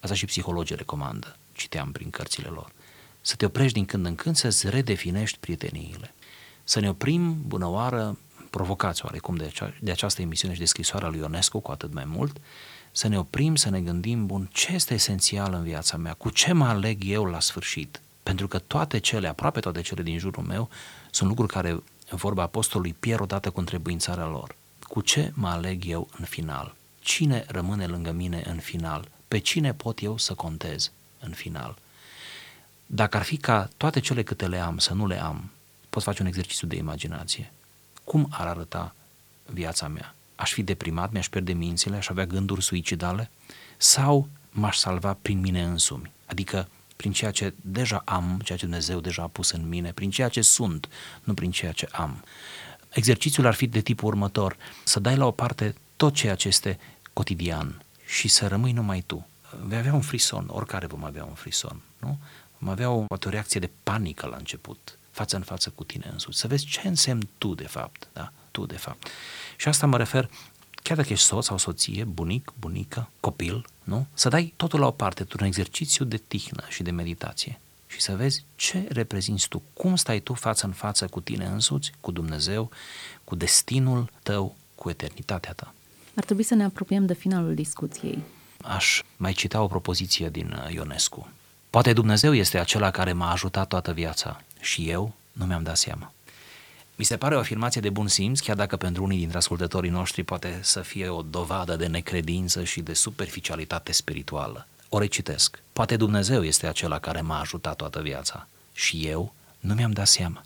Asta 0.00 0.14
și 0.14 0.24
psihologii 0.24 0.76
recomandă, 0.76 1.36
citeam 1.52 1.92
prin 1.92 2.10
cărțile 2.10 2.48
lor. 2.48 2.72
Să 3.20 3.34
te 3.36 3.44
oprești 3.44 3.74
din 3.74 3.84
când 3.84 4.06
în 4.06 4.14
când 4.14 4.36
să-ți 4.36 4.70
redefinești 4.70 5.38
prieteniile 5.38 6.14
să 6.64 6.80
ne 6.80 6.88
oprim, 6.88 7.42
bună 7.46 7.66
oară, 7.66 8.18
provocați 8.50 9.04
oarecum 9.04 9.36
de, 9.36 9.44
acea, 9.44 9.74
de 9.80 9.90
această 9.90 10.22
emisiune 10.22 10.54
și 10.54 10.60
de 10.60 10.66
scrisoarea 10.66 11.08
lui 11.08 11.18
Ionescu, 11.18 11.60
cu 11.60 11.70
atât 11.70 11.94
mai 11.94 12.04
mult, 12.06 12.36
să 12.92 13.08
ne 13.08 13.18
oprim, 13.18 13.54
să 13.54 13.70
ne 13.70 13.80
gândim, 13.80 14.26
bun, 14.26 14.48
ce 14.52 14.72
este 14.72 14.94
esențial 14.94 15.52
în 15.52 15.62
viața 15.62 15.96
mea, 15.96 16.12
cu 16.12 16.30
ce 16.30 16.52
mă 16.52 16.64
aleg 16.64 17.02
eu 17.04 17.24
la 17.24 17.40
sfârșit. 17.40 18.00
Pentru 18.22 18.48
că 18.48 18.58
toate 18.58 18.98
cele, 18.98 19.28
aproape 19.28 19.60
toate 19.60 19.80
cele 19.80 20.02
din 20.02 20.18
jurul 20.18 20.42
meu, 20.42 20.68
sunt 21.10 21.28
lucruri 21.28 21.52
care, 21.52 21.70
în 21.70 21.82
vorba 22.10 22.42
apostolului, 22.42 22.96
pierd 23.00 23.20
odată 23.20 23.50
cu 23.50 23.60
întrebuințarea 23.60 24.26
lor. 24.26 24.56
Cu 24.82 25.00
ce 25.00 25.32
mă 25.34 25.48
aleg 25.48 25.84
eu 25.86 26.08
în 26.18 26.24
final? 26.24 26.74
Cine 27.00 27.44
rămâne 27.48 27.86
lângă 27.86 28.10
mine 28.10 28.42
în 28.46 28.58
final? 28.58 29.08
Pe 29.28 29.38
cine 29.38 29.74
pot 29.74 30.02
eu 30.02 30.18
să 30.18 30.34
contez 30.34 30.90
în 31.20 31.32
final? 31.32 31.76
Dacă 32.86 33.16
ar 33.16 33.22
fi 33.22 33.36
ca 33.36 33.70
toate 33.76 34.00
cele 34.00 34.22
câte 34.22 34.46
le 34.46 34.58
am 34.58 34.78
să 34.78 34.94
nu 34.94 35.06
le 35.06 35.22
am, 35.22 35.50
poți 35.90 36.04
face 36.04 36.22
un 36.22 36.28
exercițiu 36.28 36.66
de 36.66 36.76
imaginație. 36.76 37.52
Cum 38.04 38.28
ar 38.30 38.46
arăta 38.46 38.94
viața 39.46 39.88
mea? 39.88 40.14
Aș 40.34 40.52
fi 40.52 40.62
deprimat, 40.62 41.12
mi-aș 41.12 41.28
pierde 41.28 41.52
mințile, 41.52 41.96
aș 41.96 42.08
avea 42.08 42.26
gânduri 42.26 42.62
suicidale? 42.62 43.30
Sau 43.76 44.28
m-aș 44.50 44.76
salva 44.76 45.16
prin 45.22 45.40
mine 45.40 45.62
însumi? 45.62 46.12
Adică 46.26 46.68
prin 46.96 47.12
ceea 47.12 47.30
ce 47.30 47.54
deja 47.56 48.02
am, 48.04 48.40
ceea 48.44 48.58
ce 48.58 48.64
Dumnezeu 48.64 49.00
deja 49.00 49.22
a 49.22 49.26
pus 49.26 49.50
în 49.50 49.68
mine, 49.68 49.92
prin 49.92 50.10
ceea 50.10 50.28
ce 50.28 50.42
sunt, 50.42 50.88
nu 51.24 51.34
prin 51.34 51.50
ceea 51.50 51.72
ce 51.72 51.88
am. 51.92 52.24
Exercițiul 52.90 53.46
ar 53.46 53.54
fi 53.54 53.66
de 53.66 53.80
tipul 53.80 54.08
următor, 54.08 54.56
să 54.84 55.00
dai 55.00 55.16
la 55.16 55.26
o 55.26 55.30
parte 55.30 55.74
tot 55.96 56.14
ceea 56.14 56.34
ce 56.34 56.48
este 56.48 56.78
cotidian 57.12 57.82
și 58.06 58.28
să 58.28 58.46
rămâi 58.46 58.72
numai 58.72 59.02
tu. 59.06 59.26
Vei 59.66 59.78
avea 59.78 59.94
un 59.94 60.00
frison, 60.00 60.44
oricare 60.48 60.86
vom 60.86 61.04
avea 61.04 61.24
un 61.24 61.34
frison, 61.34 61.80
nu? 61.98 62.18
Vom 62.58 62.68
avea 62.68 62.90
o, 62.90 63.04
o 63.08 63.28
reacție 63.28 63.60
de 63.60 63.70
panică 63.82 64.26
la 64.26 64.36
început 64.36 64.98
față 65.14 65.36
în 65.36 65.42
față 65.42 65.70
cu 65.70 65.84
tine 65.84 66.08
însuți, 66.12 66.38
să 66.38 66.46
vezi 66.46 66.64
ce 66.64 66.88
însemn 66.88 67.28
tu 67.38 67.54
de 67.54 67.66
fapt, 67.66 68.08
da? 68.12 68.32
Tu 68.50 68.66
de 68.66 68.76
fapt. 68.76 69.08
Și 69.56 69.68
asta 69.68 69.86
mă 69.86 69.96
refer, 69.96 70.30
chiar 70.84 70.96
dacă 70.96 71.12
ești 71.12 71.26
soț 71.26 71.44
sau 71.44 71.58
soție, 71.58 72.04
bunic, 72.04 72.52
bunică, 72.58 73.10
copil, 73.20 73.66
nu? 73.84 74.06
Să 74.14 74.28
dai 74.28 74.52
totul 74.56 74.80
la 74.80 74.86
o 74.86 74.90
parte, 74.90 75.26
un 75.40 75.46
exercițiu 75.46 76.04
de 76.04 76.16
tihnă 76.16 76.64
și 76.68 76.82
de 76.82 76.90
meditație 76.90 77.58
și 77.86 78.00
să 78.00 78.16
vezi 78.16 78.44
ce 78.56 78.86
reprezinți 78.88 79.48
tu, 79.48 79.62
cum 79.72 79.96
stai 79.96 80.20
tu 80.20 80.34
față 80.34 80.66
în 80.66 80.72
față 80.72 81.06
cu 81.06 81.20
tine 81.20 81.44
însuți, 81.44 81.92
cu 82.00 82.10
Dumnezeu, 82.10 82.70
cu 83.24 83.34
destinul 83.34 84.10
tău, 84.22 84.56
cu 84.74 84.90
eternitatea 84.90 85.52
ta. 85.52 85.74
Ar 86.14 86.24
trebui 86.24 86.42
să 86.42 86.54
ne 86.54 86.64
apropiem 86.64 87.06
de 87.06 87.14
finalul 87.14 87.54
discuției. 87.54 88.22
Aș 88.62 89.02
mai 89.16 89.32
cita 89.32 89.62
o 89.62 89.66
propoziție 89.66 90.28
din 90.28 90.62
uh, 90.66 90.74
Ionescu. 90.74 91.28
Poate 91.70 91.92
Dumnezeu 91.92 92.34
este 92.34 92.58
acela 92.58 92.90
care 92.90 93.12
m-a 93.12 93.30
ajutat 93.30 93.68
toată 93.68 93.92
viața 93.92 94.42
și 94.60 94.88
eu 94.88 95.14
nu 95.32 95.44
mi-am 95.44 95.62
dat 95.62 95.76
seama. 95.76 96.12
Mi 96.96 97.04
se 97.04 97.16
pare 97.16 97.36
o 97.36 97.38
afirmație 97.38 97.80
de 97.80 97.90
bun 97.90 98.08
simț, 98.08 98.40
chiar 98.40 98.56
dacă 98.56 98.76
pentru 98.76 99.02
unii 99.02 99.18
dintre 99.18 99.36
ascultătorii 99.36 99.90
noștri 99.90 100.22
poate 100.22 100.58
să 100.62 100.80
fie 100.80 101.08
o 101.08 101.22
dovadă 101.22 101.76
de 101.76 101.86
necredință 101.86 102.64
și 102.64 102.80
de 102.80 102.92
superficialitate 102.92 103.92
spirituală. 103.92 104.66
O 104.88 104.98
recitesc. 104.98 105.62
Poate 105.72 105.96
Dumnezeu 105.96 106.44
este 106.44 106.66
acela 106.66 106.98
care 106.98 107.20
m-a 107.20 107.40
ajutat 107.40 107.76
toată 107.76 108.00
viața 108.00 108.48
și 108.72 109.06
eu 109.06 109.34
nu 109.60 109.74
mi-am 109.74 109.90
dat 109.90 110.06
seama. 110.06 110.42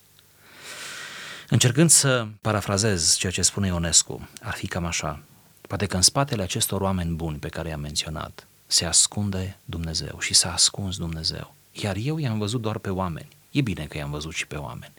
Încercând 1.49 1.91
să 1.91 2.27
parafrazez 2.41 3.17
ceea 3.17 3.33
ce 3.33 3.43
spune 3.43 3.67
Ionescu, 3.67 4.29
ar 4.43 4.55
fi 4.55 4.67
cam 4.67 4.85
așa. 4.85 5.21
Poate 5.61 5.87
că 5.87 5.97
în 5.97 6.03
spatele 6.03 6.43
acestor 6.43 6.81
oameni 6.81 7.15
buni 7.15 7.39
pe 7.39 7.49
care 7.49 7.69
i-am 7.69 7.81
menționat 7.81 8.47
se 8.67 8.85
ascunde 8.85 9.59
Dumnezeu 9.65 10.19
și 10.21 10.35
s-a 10.35 10.53
ascuns 10.53 10.97
Dumnezeu. 10.97 11.55
Iar 11.73 11.97
eu 11.97 12.19
i-am 12.19 12.39
văzut 12.39 12.61
doar 12.61 12.79
pe 12.79 12.91
oameni. 12.91 13.29
E 13.51 13.61
bine 13.61 13.85
că 13.85 13.97
i-am 13.97 14.11
văzut 14.11 14.35
și 14.35 14.47
pe 14.47 14.57
oameni. 14.57 14.93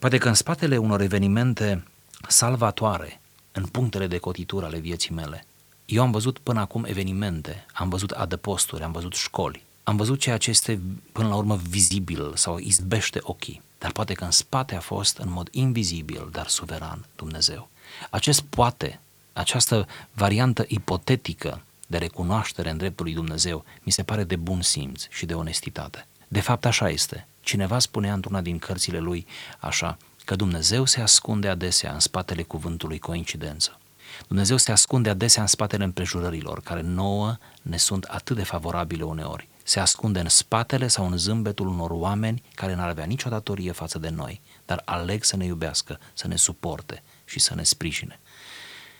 Poate 0.00 0.18
că 0.18 0.28
în 0.28 0.34
spatele 0.34 0.76
unor 0.76 1.00
evenimente 1.00 1.84
salvatoare 2.28 3.20
în 3.52 3.66
punctele 3.66 4.06
de 4.06 4.18
cotitură 4.18 4.66
ale 4.66 4.78
vieții 4.78 5.14
mele, 5.14 5.46
eu 5.84 6.02
am 6.02 6.10
văzut 6.10 6.38
până 6.38 6.60
acum 6.60 6.84
evenimente, 6.84 7.66
am 7.72 7.88
văzut 7.88 8.10
adăposturi, 8.10 8.82
am 8.82 8.92
văzut 8.92 9.14
școli, 9.14 9.62
am 9.84 9.96
văzut 9.96 10.20
ceea 10.20 10.36
ce 10.36 10.50
este 10.50 10.80
până 11.12 11.28
la 11.28 11.34
urmă 11.36 11.56
vizibil 11.68 12.32
sau 12.34 12.58
izbește 12.58 13.18
ochii, 13.22 13.62
dar 13.78 13.92
poate 13.92 14.12
că 14.12 14.24
în 14.24 14.30
spate 14.30 14.74
a 14.74 14.80
fost 14.80 15.18
în 15.18 15.30
mod 15.30 15.48
invizibil, 15.50 16.28
dar 16.32 16.46
suveran 16.46 17.04
Dumnezeu. 17.16 17.68
Acest 18.10 18.40
poate, 18.40 19.00
această 19.32 19.86
variantă 20.12 20.64
ipotetică 20.68 21.62
de 21.86 21.98
recunoaștere 21.98 22.70
în 22.70 22.76
dreptul 22.76 23.04
lui 23.04 23.14
Dumnezeu, 23.14 23.64
mi 23.82 23.92
se 23.92 24.02
pare 24.02 24.24
de 24.24 24.36
bun 24.36 24.62
simț 24.62 25.06
și 25.10 25.26
de 25.26 25.34
onestitate. 25.34 26.06
De 26.28 26.40
fapt 26.40 26.64
așa 26.64 26.88
este. 26.88 27.26
Cineva 27.50 27.78
spunea 27.78 28.12
într-una 28.12 28.40
din 28.40 28.58
cărțile 28.58 28.98
lui 28.98 29.26
așa, 29.58 29.96
că 30.24 30.36
Dumnezeu 30.36 30.84
se 30.84 31.00
ascunde 31.00 31.48
adesea 31.48 31.92
în 31.92 32.00
spatele 32.00 32.42
cuvântului 32.42 32.98
coincidență. 32.98 33.78
Dumnezeu 34.26 34.56
se 34.56 34.72
ascunde 34.72 35.10
adesea 35.10 35.42
în 35.42 35.48
spatele 35.48 35.84
împrejurărilor, 35.84 36.60
care 36.62 36.80
nouă 36.80 37.36
ne 37.62 37.76
sunt 37.76 38.04
atât 38.04 38.36
de 38.36 38.42
favorabile 38.42 39.02
uneori. 39.02 39.48
Se 39.62 39.80
ascunde 39.80 40.20
în 40.20 40.28
spatele 40.28 40.88
sau 40.88 41.06
în 41.06 41.16
zâmbetul 41.16 41.66
unor 41.66 41.90
oameni 41.90 42.42
care 42.54 42.74
n-ar 42.74 42.88
avea 42.88 43.04
nicio 43.04 43.28
datorie 43.28 43.72
față 43.72 43.98
de 43.98 44.08
noi, 44.08 44.40
dar 44.66 44.82
aleg 44.84 45.24
să 45.24 45.36
ne 45.36 45.44
iubească, 45.44 45.98
să 46.12 46.28
ne 46.28 46.36
suporte 46.36 47.02
și 47.24 47.38
să 47.38 47.54
ne 47.54 47.62
sprijine. 47.62 48.20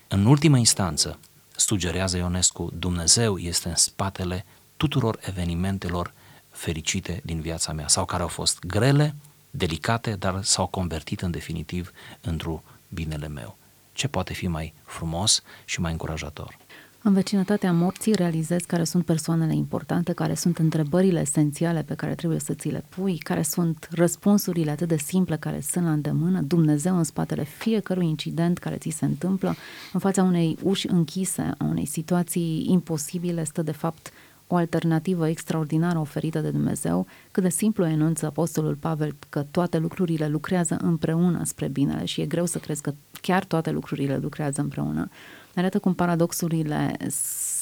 În 0.09 0.27
ultimă 0.27 0.57
instanță, 0.57 1.19
sugerează 1.57 2.17
Ionescu, 2.17 2.71
Dumnezeu 2.75 3.39
este 3.39 3.69
în 3.69 3.77
spatele 3.77 4.45
tuturor 4.77 5.19
evenimentelor 5.21 6.13
fericite 6.51 7.21
din 7.25 7.41
viața 7.41 7.73
mea 7.73 7.89
sau 7.89 8.05
care 8.05 8.23
au 8.23 8.29
fost 8.29 8.59
grele, 8.59 9.15
delicate, 9.51 10.17
dar 10.19 10.43
s-au 10.43 10.67
convertit 10.67 11.21
în 11.21 11.31
definitiv 11.31 11.93
într-un 12.21 12.61
binele 12.89 13.29
meu. 13.29 13.57
Ce 13.93 14.09
poate 14.09 14.33
fi 14.33 14.47
mai 14.47 14.75
frumos 14.85 15.43
și 15.65 15.81
mai 15.81 15.93
încurajator? 15.93 16.59
În 17.03 17.13
vecinătatea 17.13 17.73
morții 17.73 18.15
realizezi 18.15 18.67
care 18.67 18.85
sunt 18.85 19.05
persoanele 19.05 19.55
importante, 19.55 20.13
care 20.13 20.35
sunt 20.35 20.59
întrebările 20.59 21.21
esențiale 21.21 21.83
pe 21.83 21.95
care 21.95 22.15
trebuie 22.15 22.39
să 22.39 22.55
ți 22.55 22.69
le 22.69 22.85
pui, 22.89 23.19
care 23.19 23.43
sunt 23.43 23.89
răspunsurile 23.91 24.71
atât 24.71 24.89
de 24.89 24.97
simple 24.97 25.37
care 25.37 25.61
sunt 25.61 25.85
la 25.85 25.93
îndemână, 25.93 26.41
Dumnezeu 26.41 26.97
în 26.97 27.05
spatele 27.05 27.45
fiecărui 27.45 28.07
incident 28.07 28.59
care 28.59 28.77
ți 28.77 28.89
se 28.89 29.05
întâmplă, 29.05 29.55
în 29.93 30.01
fața 30.01 30.23
unei 30.23 30.59
uși 30.63 30.89
închise, 30.89 31.55
a 31.59 31.65
unei 31.65 31.87
situații 31.87 32.67
imposibile, 32.69 33.45
stă 33.45 33.63
de 33.63 33.73
fapt 33.73 34.13
o 34.53 34.57
alternativă 34.57 35.29
extraordinară 35.29 35.99
oferită 35.99 36.41
de 36.41 36.51
Dumnezeu, 36.51 37.07
cât 37.31 37.43
de 37.43 37.49
simplu 37.49 37.87
enunță 37.87 38.27
Apostolul 38.27 38.75
Pavel 38.75 39.17
că 39.29 39.45
toate 39.51 39.79
lucrurile 39.79 40.29
lucrează 40.29 40.77
împreună 40.83 41.45
spre 41.45 41.69
binele 41.69 42.05
și 42.05 42.21
e 42.21 42.27
greu 42.27 42.47
să 42.47 42.59
crezi 42.59 42.83
că 42.83 42.93
chiar 43.21 43.45
toate 43.45 43.71
lucrurile 43.71 44.17
lucrează 44.17 44.61
împreună. 44.61 45.09
Arată 45.55 45.79
cum 45.79 45.95
paradoxurile 45.95 46.97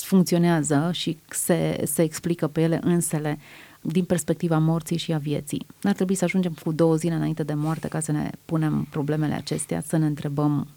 funcționează 0.01 0.91
și 0.93 1.19
se, 1.29 1.83
se 1.85 2.03
explică 2.03 2.47
pe 2.47 2.61
ele 2.61 2.81
însele 2.83 3.39
din 3.81 4.05
perspectiva 4.05 4.59
morții 4.59 4.97
și 4.97 5.13
a 5.13 5.19
vieții. 5.19 5.67
Ar 5.83 5.93
trebui 5.93 6.15
să 6.15 6.25
ajungem 6.25 6.57
cu 6.65 6.73
două 6.73 6.95
zile 6.95 7.15
înainte 7.15 7.43
de 7.43 7.55
moarte 7.55 7.89
ca 7.89 8.01
să 8.01 8.13
ne 8.13 8.31
punem 8.45 8.87
problemele 8.91 9.35
acestea, 9.35 9.83
să 9.87 9.97
ne 9.97 10.07
întrebăm 10.07 10.69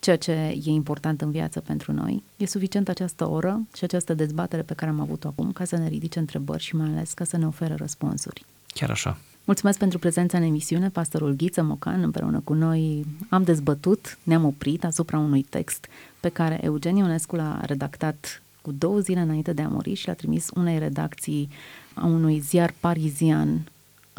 ceea 0.00 0.16
ce 0.16 0.32
e 0.64 0.70
important 0.70 1.20
în 1.20 1.30
viață 1.30 1.60
pentru 1.60 1.92
noi. 1.92 2.22
E 2.36 2.46
suficient 2.46 2.88
această 2.88 3.28
oră 3.28 3.60
și 3.76 3.84
această 3.84 4.14
dezbatere 4.14 4.62
pe 4.62 4.74
care 4.74 4.90
am 4.90 5.00
avut-o 5.00 5.28
acum 5.28 5.52
ca 5.52 5.64
să 5.64 5.76
ne 5.76 5.88
ridice 5.88 6.18
întrebări 6.18 6.62
și 6.62 6.76
mai 6.76 6.88
ales 6.88 7.12
ca 7.12 7.24
să 7.24 7.36
ne 7.36 7.46
ofere 7.46 7.74
răspunsuri. 7.74 8.44
Chiar 8.66 8.90
așa. 8.90 9.18
Mulțumesc 9.44 9.78
pentru 9.78 9.98
prezența 9.98 10.38
în 10.38 10.42
emisiune, 10.42 10.88
pastorul 10.88 11.32
Ghiță 11.32 11.62
Mocan, 11.62 12.02
împreună 12.02 12.40
cu 12.44 12.52
noi 12.52 13.06
am 13.28 13.42
dezbătut, 13.42 14.18
ne-am 14.22 14.44
oprit 14.44 14.84
asupra 14.84 15.18
unui 15.18 15.42
text 15.42 15.86
pe 16.20 16.28
care 16.28 16.58
Eugen 16.62 16.96
Ionescu 16.96 17.36
l-a 17.36 17.60
redactat 17.64 18.42
cu 18.62 18.72
două 18.72 18.98
zile 18.98 19.20
înainte 19.20 19.52
de 19.52 19.62
a 19.62 19.68
muri 19.68 19.94
și 19.94 20.06
l-a 20.06 20.12
trimis 20.12 20.48
unei 20.54 20.78
redacții 20.78 21.48
a 21.94 22.06
unui 22.06 22.38
ziar 22.38 22.74
parizian 22.80 23.70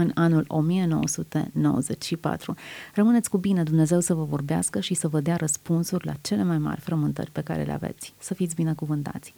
în 0.01 0.11
anul 0.13 0.45
1994. 0.47 2.55
Rămâneți 2.93 3.29
cu 3.29 3.37
bine, 3.37 3.63
Dumnezeu 3.63 3.99
să 3.99 4.13
vă 4.13 4.23
vorbească 4.23 4.79
și 4.79 4.93
să 4.93 5.07
vă 5.07 5.19
dea 5.19 5.35
răspunsuri 5.35 6.05
la 6.05 6.13
cele 6.21 6.43
mai 6.43 6.57
mari 6.57 6.79
frământări 6.79 7.31
pe 7.31 7.41
care 7.41 7.63
le 7.63 7.71
aveți. 7.71 8.13
Să 8.17 8.33
fiți 8.33 8.55
binecuvântați! 8.55 9.33